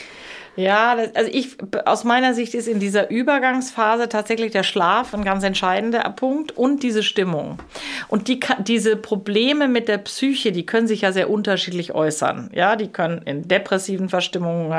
[0.55, 5.23] Ja, das, also ich, aus meiner Sicht ist in dieser Übergangsphase tatsächlich der Schlaf ein
[5.23, 7.59] ganz entscheidender Punkt und diese Stimmung.
[8.07, 12.49] Und die, diese Probleme mit der Psyche, die können sich ja sehr unterschiedlich äußern.
[12.53, 14.69] Ja, die können in depressiven Verstimmungen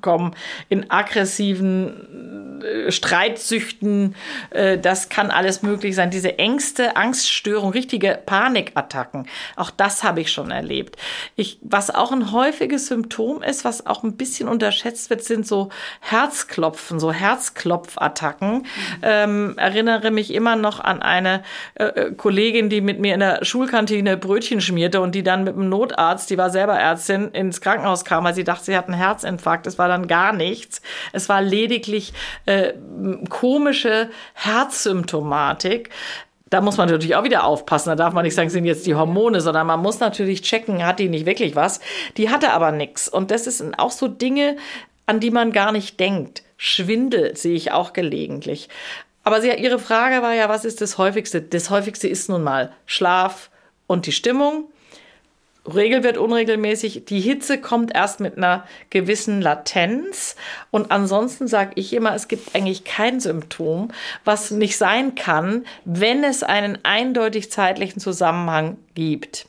[0.00, 0.34] kommen,
[0.68, 4.14] in aggressiven äh, Streitsüchten,
[4.50, 6.10] äh, das kann alles möglich sein.
[6.10, 9.26] Diese Ängste, Angststörung, richtige Panikattacken,
[9.56, 10.96] auch das habe ich schon erlebt.
[11.34, 15.46] Ich, was auch ein häufiges Symptom ist, was auch ein bisschen unter unterschätzt wird, sind
[15.46, 15.68] so
[16.00, 18.50] Herzklopfen, so Herzklopfattacken.
[18.58, 18.64] Mhm.
[19.02, 23.44] Ähm, erinnere mich immer noch an eine äh, äh, Kollegin, die mit mir in der
[23.44, 28.04] Schulkantine Brötchen schmierte und die dann mit dem Notarzt, die war selber Ärztin, ins Krankenhaus
[28.04, 29.68] kam, weil sie dachte, sie hat einen Herzinfarkt.
[29.68, 30.82] Es war dann gar nichts.
[31.12, 32.12] Es war lediglich
[32.46, 32.72] äh,
[33.28, 35.90] komische Herzsymptomatik.
[36.48, 37.90] Da muss man natürlich auch wieder aufpassen.
[37.90, 41.00] Da darf man nicht sagen, sind jetzt die Hormone, sondern man muss natürlich checken, hat
[41.00, 41.80] die nicht wirklich was.
[42.16, 43.08] Die hatte aber nichts.
[43.08, 44.56] Und das sind auch so Dinge,
[45.06, 46.42] an die man gar nicht denkt.
[46.56, 48.68] Schwindel sehe ich auch gelegentlich.
[49.24, 51.42] Aber sie, Ihre Frage war ja, was ist das häufigste?
[51.42, 53.50] Das häufigste ist nun mal Schlaf
[53.88, 54.70] und die Stimmung.
[55.66, 57.04] Regel wird unregelmäßig.
[57.06, 60.36] Die Hitze kommt erst mit einer gewissen Latenz.
[60.70, 63.88] Und ansonsten sage ich immer, es gibt eigentlich kein Symptom,
[64.24, 69.46] was nicht sein kann, wenn es einen eindeutig zeitlichen Zusammenhang gibt.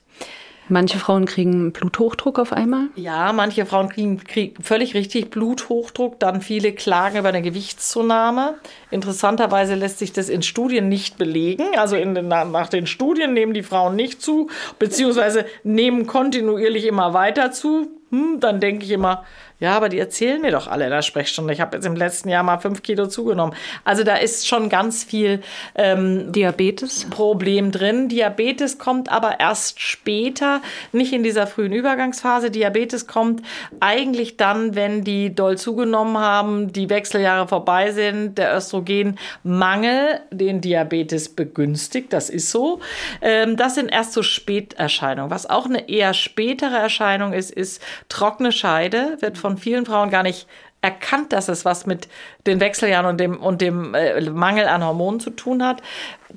[0.70, 2.88] Manche Frauen kriegen Bluthochdruck auf einmal?
[2.96, 6.20] Ja, manche Frauen kriegen, kriegen völlig richtig Bluthochdruck.
[6.20, 8.56] Dann viele klagen über eine Gewichtszunahme.
[8.92, 11.64] Interessanterweise lässt sich das in Studien nicht belegen.
[11.78, 14.50] Also den, nach den Studien nehmen die Frauen nicht zu,
[14.80, 17.88] beziehungsweise nehmen kontinuierlich immer weiter zu.
[18.10, 19.26] Hm, dann denke ich immer,
[19.60, 21.52] ja, aber die erzählen mir doch alle in der Sprechstunde.
[21.52, 23.56] Ich habe jetzt im letzten Jahr mal fünf Kilo zugenommen.
[23.84, 25.42] Also da ist schon ganz viel
[25.74, 28.08] ähm, Diabetes Problem drin.
[28.08, 32.52] Diabetes kommt aber erst später, nicht in dieser frühen Übergangsphase.
[32.52, 33.42] Diabetes kommt
[33.80, 41.30] eigentlich dann, wenn die doll zugenommen haben, die Wechseljahre vorbei sind, der Östrogenmangel den Diabetes
[41.30, 42.14] begünstigt.
[42.14, 42.80] Das ist so.
[43.22, 45.32] Ähm, das sind erst so Späterscheinungen.
[45.32, 50.10] Was auch eine eher spätere Erscheinung ist, ist trockene Scheide, wird von von vielen Frauen
[50.10, 50.46] gar nicht
[50.82, 52.08] erkannt, dass es was mit
[52.46, 55.82] den Wechseljahren und dem, und dem äh, Mangel an Hormonen zu tun hat.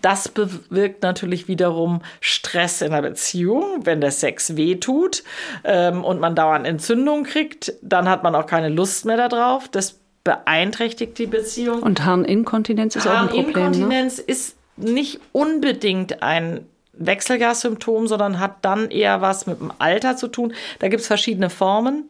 [0.01, 5.25] Das bewirkt natürlich wiederum Stress in der Beziehung, wenn der Sex wehtut
[5.64, 9.68] ähm, und man dauernd Entzündung kriegt, dann hat man auch keine Lust mehr darauf.
[9.68, 11.83] Das beeinträchtigt die Beziehung.
[11.83, 13.44] Und Harninkontinenz ist auch ein Problem.
[13.44, 13.55] Ne?
[13.55, 14.25] Harninkontinenz ne?
[14.25, 20.55] ist nicht unbedingt ein Wechselgassymptom, sondern hat dann eher was mit dem Alter zu tun.
[20.79, 22.09] Da gibt es verschiedene Formen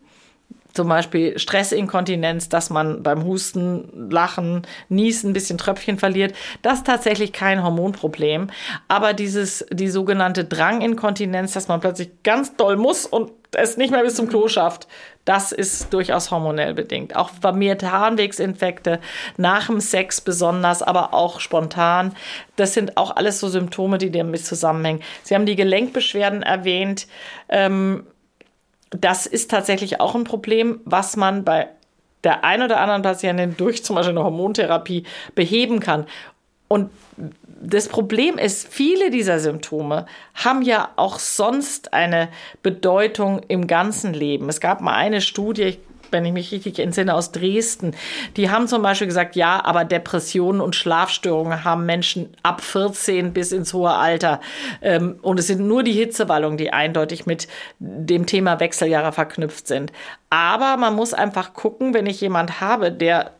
[0.72, 6.35] zum Beispiel Stressinkontinenz, dass man beim Husten, Lachen, Niesen ein bisschen Tröpfchen verliert.
[6.62, 8.48] Das ist tatsächlich kein Hormonproblem.
[8.88, 14.02] Aber dieses, die sogenannte Dranginkontinenz, dass man plötzlich ganz doll muss und es nicht mehr
[14.02, 14.87] bis zum Klo schafft,
[15.24, 17.14] das ist durchaus hormonell bedingt.
[17.14, 19.00] Auch vermehrte Harnwegsinfekte,
[19.37, 22.14] nach dem Sex besonders, aber auch spontan.
[22.56, 25.02] Das sind auch alles so Symptome, die damit zusammenhängen.
[25.22, 27.06] Sie haben die Gelenkbeschwerden erwähnt.
[27.48, 28.06] Ähm,
[28.90, 31.68] das ist tatsächlich auch ein Problem, was man bei
[32.24, 36.07] der ein oder anderen Patientin durch zum Beispiel eine Hormontherapie beheben kann.
[36.68, 36.90] Und
[37.62, 42.29] das Problem ist, viele dieser Symptome haben ja auch sonst eine
[42.62, 44.48] Bedeutung im ganzen Leben.
[44.48, 45.79] Es gab mal eine Studie, ich
[46.10, 47.94] wenn ich mich richtig entsinne, aus Dresden.
[48.36, 53.52] Die haben zum Beispiel gesagt, ja, aber Depressionen und Schlafstörungen haben Menschen ab 14 bis
[53.52, 54.40] ins hohe Alter.
[54.82, 59.92] Ähm, und es sind nur die Hitzewallungen, die eindeutig mit dem Thema Wechseljahre verknüpft sind.
[60.30, 63.32] Aber man muss einfach gucken, wenn ich jemand habe, der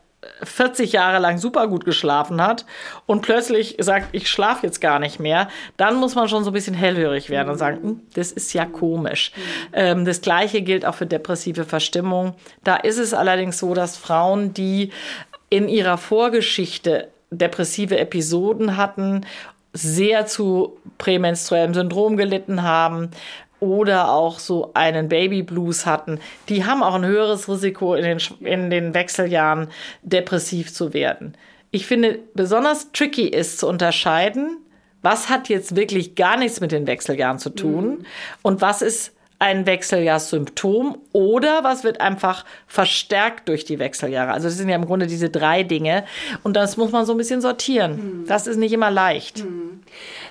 [0.43, 2.65] 40 Jahre lang super gut geschlafen hat
[3.05, 6.53] und plötzlich sagt, ich schlafe jetzt gar nicht mehr, dann muss man schon so ein
[6.53, 9.31] bisschen hellhörig werden und sagen, hm, das ist ja komisch.
[9.73, 12.35] Ähm, das Gleiche gilt auch für depressive Verstimmung.
[12.63, 14.91] Da ist es allerdings so, dass Frauen, die
[15.49, 19.25] in ihrer Vorgeschichte depressive Episoden hatten,
[19.73, 23.11] sehr zu prämenstruellem Syndrom gelitten haben,
[23.61, 26.19] oder auch so einen Baby Blues hatten,
[26.49, 29.69] die haben auch ein höheres Risiko in den, in den Wechseljahren
[30.01, 31.37] depressiv zu werden.
[31.69, 34.57] Ich finde, besonders tricky ist zu unterscheiden,
[35.03, 38.05] was hat jetzt wirklich gar nichts mit den Wechseljahren zu tun mhm.
[38.41, 44.31] und was ist ein Wechseljahrssymptom oder was wird einfach verstärkt durch die Wechseljahre.
[44.33, 46.03] Also das sind ja im Grunde diese drei Dinge
[46.43, 48.21] und das muss man so ein bisschen sortieren.
[48.21, 48.27] Mhm.
[48.27, 49.43] Das ist nicht immer leicht.
[49.43, 49.81] Mhm.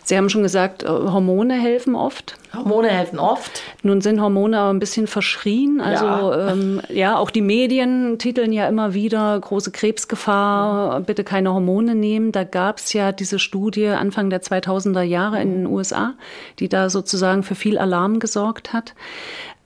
[0.02, 2.36] Sie haben schon gesagt, äh, Hormone helfen oft.
[2.54, 3.62] Hormone helfen oft.
[3.82, 5.80] Nun sind Hormone aber ein bisschen verschrien.
[5.80, 11.52] Also ja, ähm, ja auch die Medien titeln ja immer wieder große Krebsgefahr, bitte keine
[11.54, 12.32] Hormone nehmen.
[12.32, 16.14] Da gab es ja diese Studie Anfang der 2000er Jahre in den USA,
[16.58, 18.94] die da sozusagen für viel Alarm gesorgt hat.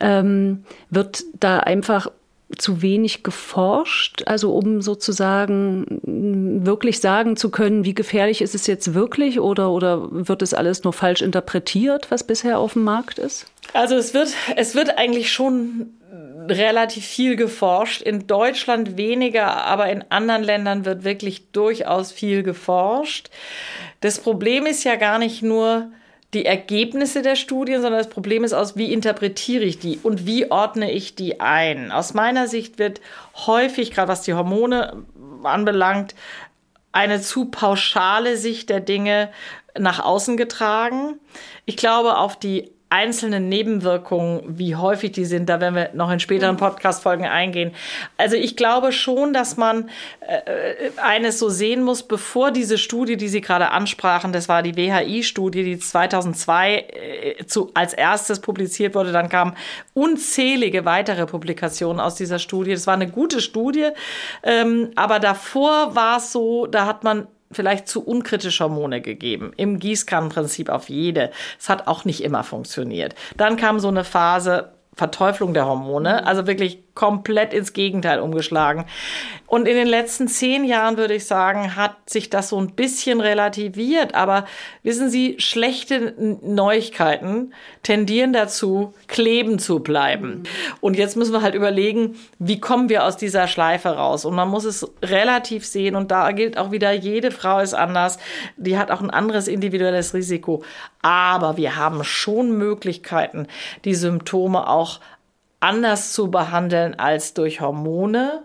[0.01, 2.09] Ähm, wird da einfach
[2.57, 6.01] zu wenig geforscht, also um sozusagen
[6.64, 10.85] wirklich sagen zu können, wie gefährlich ist es jetzt wirklich oder, oder wird es alles
[10.85, 13.47] nur falsch interpretiert, was bisher auf dem Markt ist?
[13.73, 15.95] Also es wird, es wird eigentlich schon
[16.49, 18.03] relativ viel geforscht.
[18.03, 23.31] In Deutschland weniger, aber in anderen Ländern wird wirklich durchaus viel geforscht.
[24.01, 25.90] Das Problem ist ja gar nicht nur,
[26.35, 30.51] die Ergebnisse der Studien, sondern das Problem ist aus, wie interpretiere ich die und wie
[30.51, 31.92] ordne ich die ein.
[31.92, 33.01] Aus meiner Sicht wird
[33.47, 35.05] häufig, gerade was die Hormone
[35.44, 36.14] anbelangt,
[36.92, 39.31] eine zu pauschale Sicht der Dinge
[39.79, 41.18] nach außen getragen.
[41.64, 46.20] Ich glaube, auf die einzelnen Nebenwirkungen, wie häufig die sind, da werden wir noch in
[46.20, 47.74] späteren Podcast-Folgen eingehen.
[48.18, 53.26] Also ich glaube schon, dass man äh, eines so sehen muss, bevor diese Studie, die
[53.26, 59.11] Sie gerade ansprachen, das war die WHI-Studie, die 2002 äh, zu, als erstes publiziert wurde,
[59.11, 59.57] dann kamen
[59.94, 62.70] unzählige weitere Publikationen aus dieser Studie.
[62.70, 63.88] Das war eine gute Studie,
[64.44, 69.52] ähm, aber davor war es so, da hat man vielleicht zu unkritisch Hormone gegeben.
[69.57, 71.30] Im Gießkannenprinzip auf jede.
[71.59, 73.14] Es hat auch nicht immer funktioniert.
[73.37, 78.85] Dann kam so eine Phase, Verteuflung der Hormone, also wirklich komplett ins Gegenteil umgeschlagen.
[79.46, 83.20] Und in den letzten zehn Jahren, würde ich sagen, hat sich das so ein bisschen
[83.20, 84.14] relativiert.
[84.14, 84.46] Aber
[84.83, 87.52] wissen Sie, schlechte Neuigkeiten
[87.83, 90.44] tendieren dazu, kleben zu bleiben.
[90.80, 94.24] Und jetzt müssen wir halt überlegen, wie kommen wir aus dieser Schleife raus?
[94.24, 95.96] Und man muss es relativ sehen.
[95.96, 98.18] Und da gilt auch wieder, jede Frau ist anders.
[98.57, 100.62] Die hat auch ein anderes individuelles Risiko.
[101.02, 103.46] Aber wir haben schon Möglichkeiten,
[103.85, 105.00] die Symptome auch
[105.64, 108.42] anders zu behandeln als durch Hormone.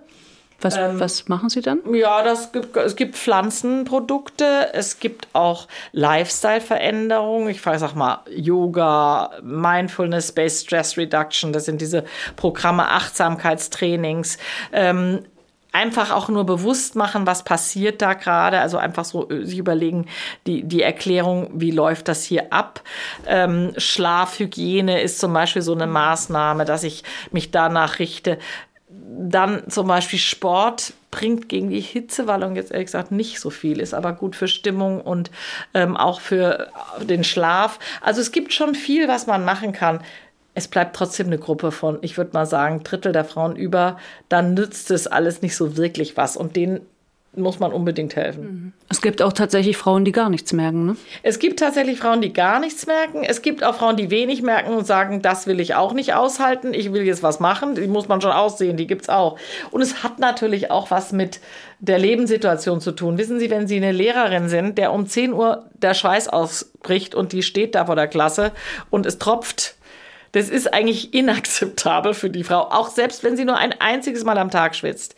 [0.62, 1.80] Was, ähm, was machen Sie dann?
[1.94, 7.50] Ja, das gibt, es gibt Pflanzenprodukte, es gibt auch Lifestyle-Veränderungen.
[7.50, 12.04] Ich sag mal Yoga, Mindfulness, Based Stress Reduction, das sind diese
[12.36, 14.38] Programme, Achtsamkeitstrainings.
[14.74, 15.24] Ähm,
[15.72, 18.60] einfach auch nur bewusst machen, was passiert da gerade.
[18.60, 20.08] Also einfach so äh, sich überlegen,
[20.48, 22.82] die, die Erklärung, wie läuft das hier ab.
[23.28, 28.40] Ähm, Schlafhygiene ist zum Beispiel so eine Maßnahme, dass ich mich danach richte.
[28.90, 33.94] Dann zum Beispiel Sport bringt gegen die Hitzewallung jetzt ehrlich gesagt nicht so viel, ist
[33.94, 35.32] aber gut für Stimmung und
[35.74, 37.80] ähm, auch für den Schlaf.
[38.02, 40.02] Also es gibt schon viel, was man machen kann
[40.54, 44.54] es bleibt trotzdem eine Gruppe von, ich würde mal sagen, Drittel der Frauen über, dann
[44.54, 46.36] nützt es alles nicht so wirklich was.
[46.36, 46.82] Und denen
[47.36, 48.74] muss man unbedingt helfen.
[48.90, 50.88] Es gibt auch tatsächlich Frauen, die gar nichts merken.
[50.88, 50.96] Ne?
[51.22, 53.24] Es gibt tatsächlich Frauen, die gar nichts merken.
[53.24, 56.74] Es gibt auch Frauen, die wenig merken und sagen, das will ich auch nicht aushalten.
[56.74, 57.76] Ich will jetzt was machen.
[57.76, 58.78] Die muss man schon aussehen.
[58.78, 59.38] Die gibt es auch.
[59.70, 61.40] Und es hat natürlich auch was mit
[61.80, 63.18] der Lebenssituation zu tun.
[63.18, 67.32] Wissen Sie, wenn Sie eine Lehrerin sind, der um 10 Uhr der Schweiß ausbricht und
[67.32, 68.52] die steht da vor der Klasse
[68.90, 69.76] und es tropft
[70.32, 74.38] das ist eigentlich inakzeptabel für die Frau, auch selbst wenn sie nur ein einziges Mal
[74.38, 75.16] am Tag schwitzt.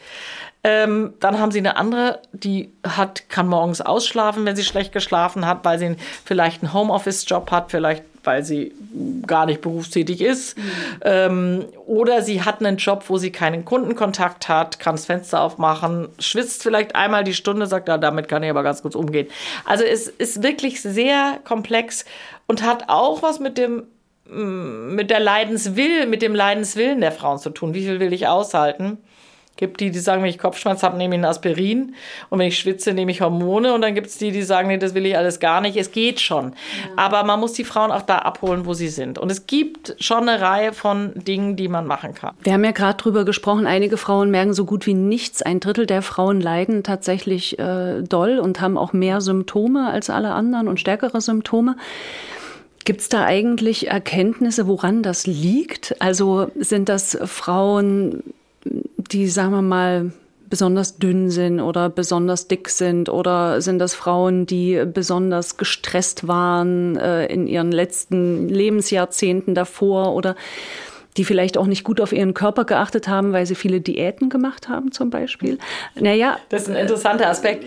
[0.64, 5.48] Ähm, dann haben sie eine andere, die hat, kann morgens ausschlafen, wenn sie schlecht geschlafen
[5.48, 8.74] hat, weil sie vielleicht einen Homeoffice-Job hat, vielleicht weil sie
[9.26, 10.58] gar nicht berufstätig ist.
[10.58, 10.64] Mhm.
[11.02, 16.10] Ähm, oder sie hat einen Job, wo sie keinen Kundenkontakt hat, kann das Fenster aufmachen,
[16.20, 19.28] schwitzt vielleicht einmal die Stunde, sagt, ja, damit kann ich aber ganz gut umgehen.
[19.66, 22.06] Also es ist wirklich sehr komplex
[22.48, 23.84] und hat auch was mit dem
[24.32, 27.74] mit der Leidenswill, mit dem Leidenswillen der Frauen zu tun.
[27.74, 28.98] Wie viel will ich aushalten?
[29.58, 31.94] Gibt die, die sagen, wenn ich Kopfschmerz habe, nehme ich ein Aspirin.
[32.30, 33.74] Und wenn ich schwitze, nehme ich Hormone.
[33.76, 35.78] Und dann gibt es die, die sagen, nee, das will ich alles gar nicht.
[35.78, 36.52] Es geht schon.
[36.52, 36.54] Ja.
[36.96, 39.20] Aber man muss die Frauen auch da abholen, wo sie sind.
[39.20, 42.34] Und es gibt schon eine Reihe von Dingen, die man machen kann.
[42.42, 45.44] Wir haben ja gerade drüber gesprochen, einige Frauen merken so gut wie nichts.
[45.44, 50.32] Ein Drittel der Frauen leiden tatsächlich äh, doll und haben auch mehr Symptome als alle
[50.32, 51.76] anderen und stärkere Symptome.
[52.86, 55.96] Gibt es da eigentlich Erkenntnisse, woran das liegt?
[56.00, 58.24] Also sind das Frauen,
[58.64, 60.12] die, sagen wir mal,
[60.50, 63.10] besonders dünn sind oder besonders dick sind?
[63.10, 70.14] Oder sind das Frauen, die besonders gestresst waren äh, in ihren letzten Lebensjahrzehnten davor?
[70.14, 70.36] Oder
[71.18, 74.70] die vielleicht auch nicht gut auf ihren Körper geachtet haben, weil sie viele Diäten gemacht
[74.70, 75.58] haben zum Beispiel.
[75.96, 76.38] Naja.
[76.50, 77.66] Das ist ein interessanter Aspekt.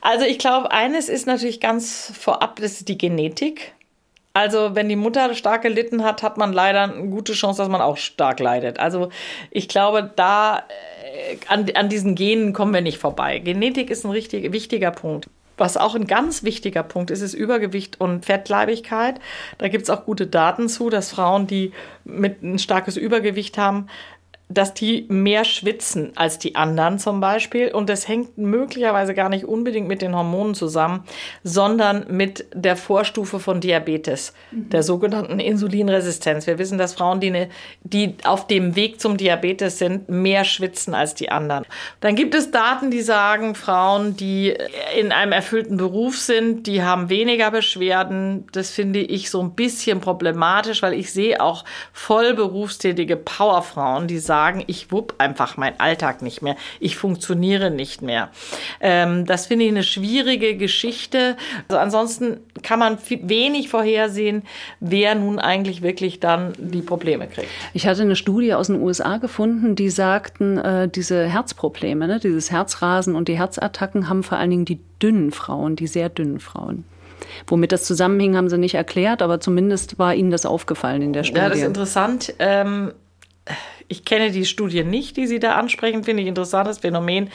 [0.00, 3.73] Also ich glaube, eines ist natürlich ganz vorab, das ist die Genetik.
[4.36, 7.80] Also, wenn die Mutter stark gelitten hat, hat man leider eine gute Chance, dass man
[7.80, 8.80] auch stark leidet.
[8.80, 9.10] Also,
[9.52, 13.38] ich glaube, da äh, an, an diesen Genen kommen wir nicht vorbei.
[13.38, 15.28] Genetik ist ein richtig wichtiger Punkt.
[15.56, 19.20] Was auch ein ganz wichtiger Punkt ist, ist Übergewicht und Fettleibigkeit.
[19.58, 21.72] Da gibt es auch gute Daten zu, dass Frauen, die
[22.04, 23.86] mit ein starkes Übergewicht haben,
[24.54, 27.72] dass die mehr schwitzen als die anderen zum Beispiel.
[27.72, 31.04] Und das hängt möglicherweise gar nicht unbedingt mit den Hormonen zusammen,
[31.42, 34.70] sondern mit der Vorstufe von Diabetes, mhm.
[34.70, 36.46] der sogenannten Insulinresistenz.
[36.46, 37.48] Wir wissen, dass Frauen, die, eine,
[37.82, 41.64] die auf dem Weg zum Diabetes sind, mehr schwitzen als die anderen.
[42.00, 44.54] Dann gibt es Daten, die sagen, Frauen, die
[44.98, 48.46] in einem erfüllten Beruf sind, die haben weniger Beschwerden.
[48.52, 54.18] Das finde ich so ein bisschen problematisch, weil ich sehe auch voll berufstätige Powerfrauen, die
[54.18, 58.28] sagen, sagen, ich wupp einfach meinen Alltag nicht mehr, ich funktioniere nicht mehr.
[58.80, 61.36] Ähm, das finde ich eine schwierige Geschichte.
[61.68, 64.42] Also ansonsten kann man wenig vorhersehen,
[64.80, 67.48] wer nun eigentlich wirklich dann die Probleme kriegt.
[67.72, 72.50] Ich hatte eine Studie aus den USA gefunden, die sagten, äh, diese Herzprobleme, ne, dieses
[72.50, 76.84] Herzrasen und die Herzattacken haben vor allen Dingen die dünnen Frauen, die sehr dünnen Frauen.
[77.46, 81.24] Womit das zusammenhing, haben sie nicht erklärt, aber zumindest war ihnen das aufgefallen in der
[81.24, 81.40] Studie.
[81.40, 82.34] Ja, das ist interessant.
[82.38, 82.92] Ähm,
[83.88, 87.30] ich kenne die Studie nicht, die Sie da ansprechen, finde ich interessantes Phänomen,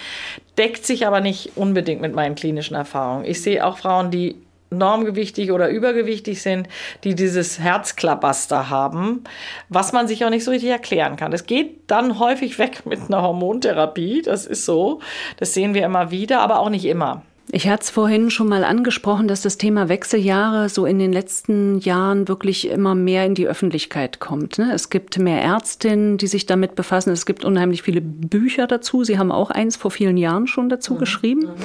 [0.57, 3.25] deckt sich aber nicht unbedingt mit meinen klinischen Erfahrungen.
[3.25, 4.35] Ich sehe auch Frauen, die
[4.71, 6.67] normgewichtig oder übergewichtig sind,
[7.03, 9.23] die dieses Herzklabaster haben,
[9.67, 11.33] was man sich auch nicht so richtig erklären kann.
[11.33, 14.99] Es geht dann häufig weg mit einer Hormontherapie, das ist so,
[15.37, 17.23] das sehen wir immer wieder, aber auch nicht immer.
[17.51, 21.79] Ich hatte es vorhin schon mal angesprochen, dass das Thema Wechseljahre so in den letzten
[21.79, 24.59] Jahren wirklich immer mehr in die Öffentlichkeit kommt.
[24.59, 24.71] Ne?
[24.73, 27.09] Es gibt mehr Ärztinnen, die sich damit befassen.
[27.11, 29.03] Es gibt unheimlich viele Bücher dazu.
[29.03, 30.99] Sie haben auch eins vor vielen Jahren schon dazu mhm.
[30.99, 31.41] geschrieben.
[31.41, 31.63] Mhm.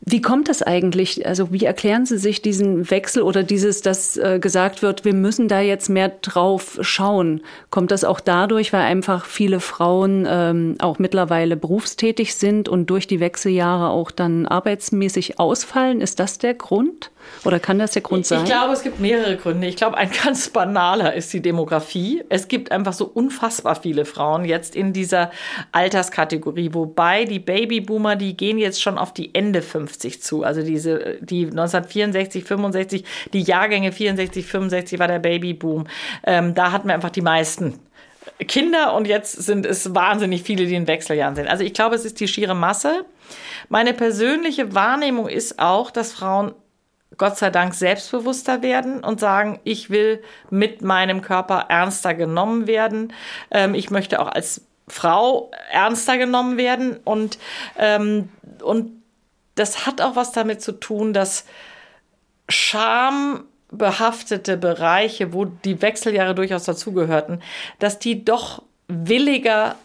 [0.00, 1.26] Wie kommt das eigentlich?
[1.26, 5.48] Also wie erklären Sie sich diesen Wechsel oder dieses, dass äh, gesagt wird, wir müssen
[5.48, 7.42] da jetzt mehr drauf schauen?
[7.70, 13.06] Kommt das auch dadurch, weil einfach viele Frauen ähm, auch mittlerweile berufstätig sind und durch
[13.06, 16.00] die Wechseljahre auch dann arbeitsmäßig ausfallen?
[16.00, 17.10] Ist das der Grund?
[17.44, 18.40] Oder kann das der Grund sein?
[18.40, 19.66] Ich glaube, es gibt mehrere Gründe.
[19.66, 22.24] Ich glaube, ein ganz banaler ist die Demografie.
[22.28, 25.30] Es gibt einfach so unfassbar viele Frauen jetzt in dieser
[25.72, 30.42] Alterskategorie, wobei die Babyboomer, die gehen jetzt schon auf die Ende 50 zu.
[30.42, 35.86] Also diese, die 1964, 65, die Jahrgänge 64, 65 war der Babyboom.
[36.24, 37.78] Ähm, da hatten wir einfach die meisten
[38.46, 41.48] Kinder und jetzt sind es wahnsinnig viele, die in Wechseljahren sind.
[41.48, 43.04] Also ich glaube, es ist die schiere Masse.
[43.68, 46.52] Meine persönliche Wahrnehmung ist auch, dass Frauen
[47.16, 53.12] Gott sei Dank selbstbewusster werden und sagen, ich will mit meinem Körper ernster genommen werden.
[53.50, 56.98] Ähm, ich möchte auch als Frau ernster genommen werden.
[57.04, 57.38] Und,
[57.78, 58.28] ähm,
[58.62, 59.02] und
[59.54, 61.46] das hat auch was damit zu tun, dass
[62.48, 67.42] schambehaftete Bereiche, wo die Wechseljahre durchaus dazugehörten,
[67.78, 69.76] dass die doch williger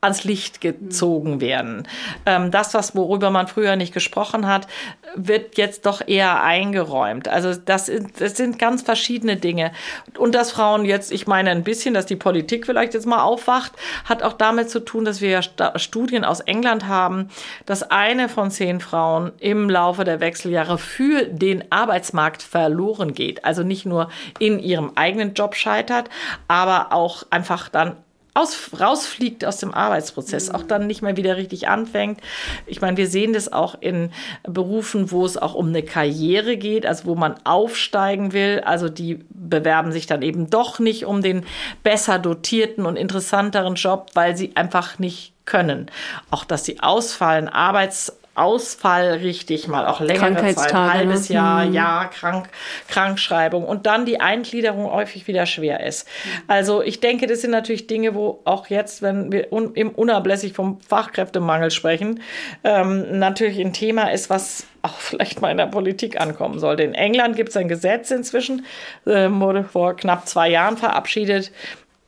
[0.00, 1.86] ans Licht gezogen werden.
[2.24, 4.66] Ähm, das, was worüber man früher nicht gesprochen hat,
[5.14, 7.28] wird jetzt doch eher eingeräumt.
[7.28, 9.72] Also das, das sind ganz verschiedene Dinge.
[10.16, 13.72] Und dass Frauen jetzt, ich meine ein bisschen, dass die Politik vielleicht jetzt mal aufwacht,
[14.04, 17.28] hat auch damit zu tun, dass wir ja Studien aus England haben,
[17.66, 23.44] dass eine von zehn Frauen im Laufe der Wechseljahre für den Arbeitsmarkt verloren geht.
[23.44, 26.08] Also nicht nur in ihrem eigenen Job scheitert,
[26.48, 27.96] aber auch einfach dann
[28.34, 32.20] aus, rausfliegt aus dem Arbeitsprozess, auch dann nicht mehr wieder richtig anfängt.
[32.66, 34.12] Ich meine, wir sehen das auch in
[34.44, 38.62] Berufen, wo es auch um eine Karriere geht, also wo man aufsteigen will.
[38.64, 41.44] Also die bewerben sich dann eben doch nicht um den
[41.82, 45.90] besser dotierten und interessanteren Job, weil sie einfach nicht können.
[46.30, 51.34] Auch dass sie ausfallen, Arbeits Ausfall richtig mal auch längere Zeit, halbes ne?
[51.34, 51.74] Jahr, mhm.
[51.74, 52.48] Jahr krank,
[52.88, 56.06] Krankschreibung und dann die Eingliederung häufig wieder schwer ist.
[56.06, 56.42] Mhm.
[56.46, 60.52] Also ich denke, das sind natürlich Dinge, wo auch jetzt, wenn wir un, im unablässig
[60.52, 62.20] vom Fachkräftemangel sprechen,
[62.62, 66.84] ähm, natürlich ein Thema ist, was auch vielleicht mal in der Politik ankommen sollte.
[66.84, 68.64] In England gibt es ein Gesetz inzwischen,
[69.06, 71.52] äh, wurde vor knapp zwei Jahren verabschiedet,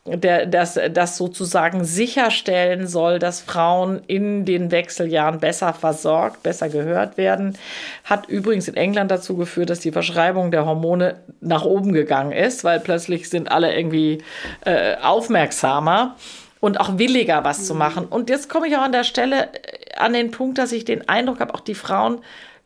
[0.04, 7.16] der, das, das sozusagen sicherstellen soll, dass Frauen in den Wechseljahren besser versorgt, besser gehört
[7.16, 7.56] werden,
[8.02, 12.64] hat übrigens in England dazu geführt, dass die Verschreibung der Hormone nach oben gegangen ist,
[12.64, 14.22] weil plötzlich sind alle irgendwie
[14.64, 16.16] äh, aufmerksamer
[16.58, 17.64] und auch williger, was mhm.
[17.64, 18.06] zu machen.
[18.06, 21.08] Und jetzt komme ich auch an der Stelle äh, an den Punkt, dass ich den
[21.08, 22.20] Eindruck habe, auch die Frauen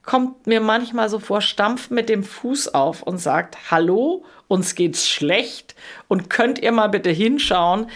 [0.06, 5.08] kommt mir manchmal so vor, stampft mit dem Fuß auf und sagt, hallo, uns geht's
[5.08, 5.74] schlecht.
[6.08, 7.90] Und könnt ihr mal bitte hinschauen,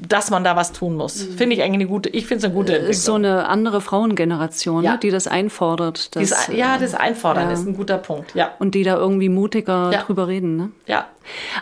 [0.00, 1.24] dass man da was tun muss.
[1.24, 1.32] Mhm.
[1.34, 2.90] Finde ich eigentlich eine gute, ich finde es eine gute Entwicklung.
[2.90, 4.96] Ist so eine andere Frauengeneration, ne, ja.
[4.96, 6.16] die das einfordert.
[6.16, 7.52] Dass, Dies, ja, das Einfordern ja.
[7.52, 8.52] ist ein guter Punkt, ja.
[8.58, 10.02] Und die da irgendwie mutiger ja.
[10.02, 10.70] drüber reden, ne?
[10.86, 11.06] Ja.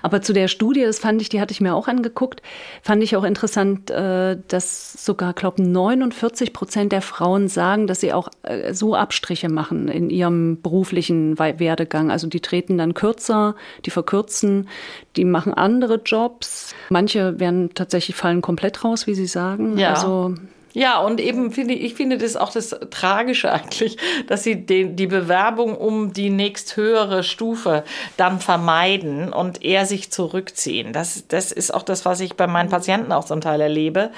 [0.03, 2.41] Aber zu der Studie, das fand ich, die hatte ich mir auch angeguckt,
[2.83, 8.13] fand ich auch interessant, äh, dass sogar, glaube 49 Prozent der Frauen sagen, dass sie
[8.13, 12.11] auch äh, so Abstriche machen in ihrem beruflichen Werdegang.
[12.13, 14.69] Also die treten dann kürzer, die verkürzen,
[15.17, 16.75] die machen andere Jobs.
[16.91, 19.79] Manche werden tatsächlich fallen komplett raus, wie Sie sagen.
[19.79, 19.95] Ja.
[19.95, 20.35] Also
[20.77, 23.97] ja, und eben finde ich finde das auch das Tragische eigentlich,
[24.27, 27.83] dass sie den, die Bewerbung um die nächsthöhere Stufe
[28.19, 30.93] dann vermeiden und eher sich zurückziehen.
[30.93, 34.11] Das, das ist auch das, was ich bei meinen Patienten auch zum Teil erlebe.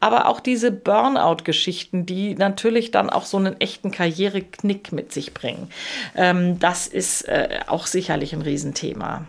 [0.00, 5.70] Aber auch diese Burnout-Geschichten, die natürlich dann auch so einen echten Karriereknick mit sich bringen.
[6.16, 9.26] Ähm, das ist äh, auch sicherlich ein Riesenthema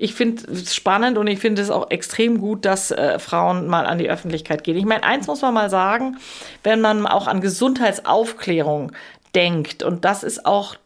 [0.00, 3.84] ich finde es spannend und ich finde es auch extrem gut, dass äh, Frauen mal
[3.84, 4.76] an die Öffentlichkeit gehen.
[4.76, 6.16] Ich meine, eins muss man mal sagen,
[6.62, 8.92] wenn man auch an Gesundheitsaufklärung
[9.34, 10.76] denkt, und das ist auch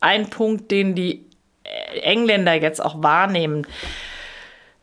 [0.00, 1.26] ein Punkt, den die
[1.64, 3.66] äh, Engländer jetzt auch wahrnehmen.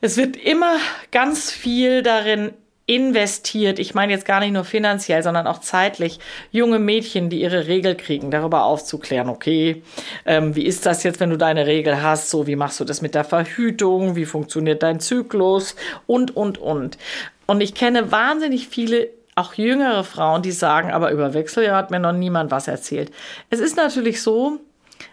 [0.02, 0.78] Es wird immer
[1.12, 2.54] ganz viel darin
[2.92, 6.20] investiert, ich meine jetzt gar nicht nur finanziell, sondern auch zeitlich,
[6.52, 9.82] junge Mädchen, die ihre Regel kriegen, darüber aufzuklären, okay,
[10.26, 13.02] ähm, wie ist das jetzt, wenn du deine Regel hast, so wie machst du das
[13.02, 16.98] mit der Verhütung, wie funktioniert dein Zyklus und, und, und.
[17.46, 22.00] Und ich kenne wahnsinnig viele auch jüngere Frauen, die sagen, aber über Wechseljahre hat mir
[22.00, 23.10] noch niemand was erzählt.
[23.50, 24.60] Es ist natürlich so,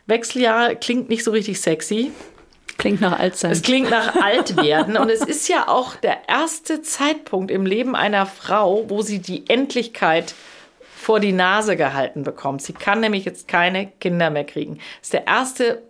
[0.07, 2.11] Wechseljahre klingt nicht so richtig sexy.
[2.79, 3.51] Klingt nach Altsein.
[3.51, 4.97] Es klingt nach Altwerden.
[4.97, 9.49] und es ist ja auch der erste Zeitpunkt im Leben einer Frau, wo sie die
[9.51, 10.35] Endlichkeit
[10.97, 12.62] vor die Nase gehalten bekommt.
[12.62, 14.76] Sie kann nämlich jetzt keine Kinder mehr kriegen.
[14.76, 15.83] Das ist der erste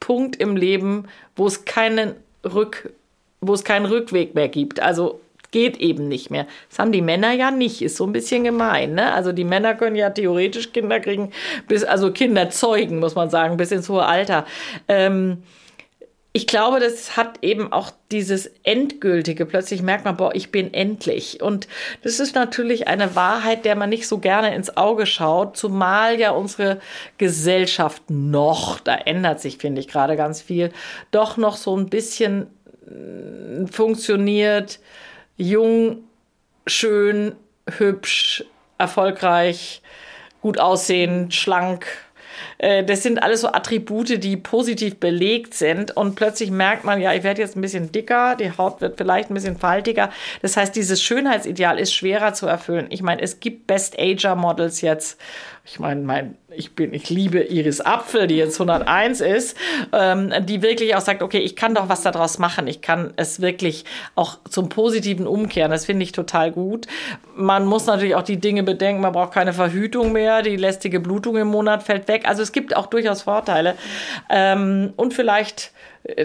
[0.00, 2.92] Punkt im Leben, wo es keinen Rück,
[3.40, 4.78] wo es keinen Rückweg mehr gibt.
[4.80, 5.20] Also
[5.50, 6.46] geht eben nicht mehr.
[6.68, 8.94] Das haben die Männer ja nicht, ist so ein bisschen gemein.
[8.94, 9.12] Ne?
[9.12, 11.32] Also die Männer können ja theoretisch Kinder kriegen,
[11.66, 14.44] bis, also Kinder zeugen, muss man sagen, bis ins hohe Alter.
[14.88, 15.42] Ähm,
[16.36, 19.46] ich glaube, das hat eben auch dieses Endgültige.
[19.46, 21.40] Plötzlich merkt man, boah, ich bin endlich.
[21.40, 21.66] Und
[22.02, 26.32] das ist natürlich eine Wahrheit, der man nicht so gerne ins Auge schaut, zumal ja
[26.32, 26.78] unsere
[27.16, 30.72] Gesellschaft noch, da ändert sich, finde ich, gerade ganz viel,
[31.10, 32.48] doch noch so ein bisschen
[32.86, 34.78] äh, funktioniert,
[35.38, 36.04] jung,
[36.66, 37.34] schön,
[37.78, 38.44] hübsch,
[38.76, 39.80] erfolgreich,
[40.42, 41.86] gut aussehend, schlank,
[42.58, 45.96] das sind alles so Attribute, die positiv belegt sind.
[45.96, 49.30] Und plötzlich merkt man, ja, ich werde jetzt ein bisschen dicker, die Haut wird vielleicht
[49.30, 50.10] ein bisschen faltiger.
[50.42, 52.86] Das heißt, dieses Schönheitsideal ist schwerer zu erfüllen.
[52.90, 55.20] Ich meine, es gibt Best-Ager-Models jetzt.
[55.64, 59.56] Ich meine, mein ich bin, ich liebe Iris Apfel, die jetzt 101 ist,
[59.92, 62.66] ähm, die wirklich auch sagt, okay, ich kann doch was daraus machen.
[62.66, 63.84] Ich kann es wirklich
[64.14, 65.70] auch zum Positiven umkehren.
[65.70, 66.86] Das finde ich total gut.
[67.34, 69.02] Man muss natürlich auch die Dinge bedenken.
[69.02, 70.42] Man braucht keine Verhütung mehr.
[70.42, 72.22] Die lästige Blutung im Monat fällt weg.
[72.26, 73.74] Also es gibt auch durchaus Vorteile.
[74.30, 75.72] Ähm, und vielleicht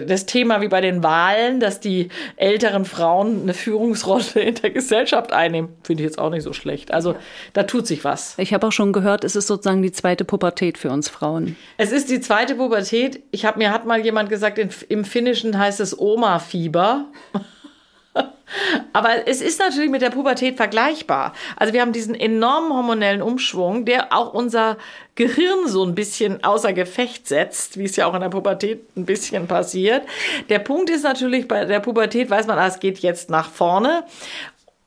[0.06, 5.32] das Thema wie bei den Wahlen, dass die älteren Frauen eine Führungsrolle in der Gesellschaft
[5.32, 6.92] einnehmen, finde ich jetzt auch nicht so schlecht.
[6.92, 7.16] Also
[7.52, 8.34] da tut sich was.
[8.38, 11.56] Ich habe auch schon gehört, es ist sozusagen die zweite Pubertät für uns Frauen.
[11.76, 13.22] Es ist die zweite Pubertät.
[13.30, 17.06] Ich habe mir hat mal jemand gesagt, in, im Finnischen heißt es Oma-Fieber.
[18.92, 21.32] Aber es ist natürlich mit der Pubertät vergleichbar.
[21.56, 24.76] Also wir haben diesen enormen hormonellen Umschwung, der auch unser
[25.14, 29.04] Gehirn so ein bisschen außer Gefecht setzt, wie es ja auch in der Pubertät ein
[29.04, 30.02] bisschen passiert.
[30.48, 34.04] Der Punkt ist natürlich, bei der Pubertät weiß man, ah, es geht jetzt nach vorne.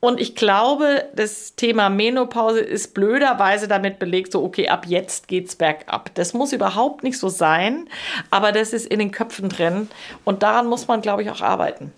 [0.05, 5.55] Und ich glaube, das Thema Menopause ist blöderweise damit belegt, so, okay, ab jetzt geht's
[5.55, 6.11] bergab.
[6.13, 7.89] Das muss überhaupt nicht so sein,
[8.29, 9.87] aber das ist in den Köpfen drin.
[10.23, 11.91] Und daran muss man, glaube ich, auch arbeiten.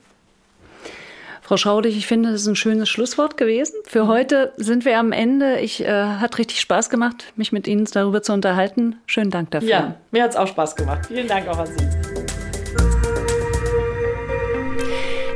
[1.41, 3.75] Frau Schaudig, ich finde, das ist ein schönes Schlusswort gewesen.
[3.85, 4.07] Für mhm.
[4.07, 5.59] heute sind wir am Ende.
[5.59, 8.95] Ich äh, hat richtig Spaß gemacht, mich mit Ihnen darüber zu unterhalten.
[9.05, 9.67] Schönen Dank dafür.
[9.67, 11.07] Ja, mir hat es auch Spaß gemacht.
[11.07, 12.16] Vielen Dank auch an Sie.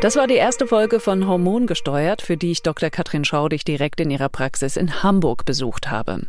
[0.01, 2.89] Das war die erste Folge von Hormongesteuert, für die ich Dr.
[2.89, 6.21] Katrin Schaudig direkt in ihrer Praxis in Hamburg besucht habe.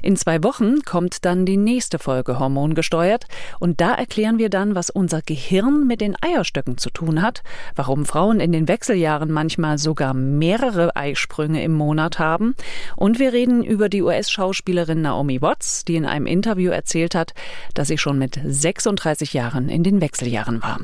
[0.00, 3.26] In zwei Wochen kommt dann die nächste Folge Hormongesteuert
[3.58, 7.42] und da erklären wir dann, was unser Gehirn mit den Eierstöcken zu tun hat,
[7.76, 12.54] warum Frauen in den Wechseljahren manchmal sogar mehrere Eisprünge im Monat haben
[12.96, 17.34] und wir reden über die US-Schauspielerin Naomi Watts, die in einem Interview erzählt hat,
[17.74, 20.80] dass sie schon mit 36 Jahren in den Wechseljahren war.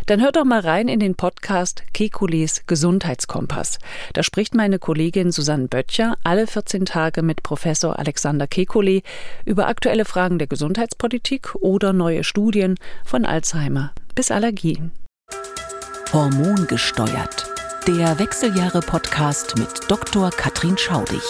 [0.07, 3.79] dann hört doch mal rein in den Podcast Kekulis Gesundheitskompass.
[4.13, 9.03] Da spricht meine Kollegin Susanne Böttcher alle 14 Tage mit Professor Alexander Kekuli
[9.45, 14.93] über aktuelle Fragen der Gesundheitspolitik oder neue Studien von Alzheimer bis Allergien.
[16.13, 17.56] Hormongesteuert
[17.87, 20.31] der Wechseljahre-Podcast mit Dr.
[20.31, 21.23] Katrin Schaudig.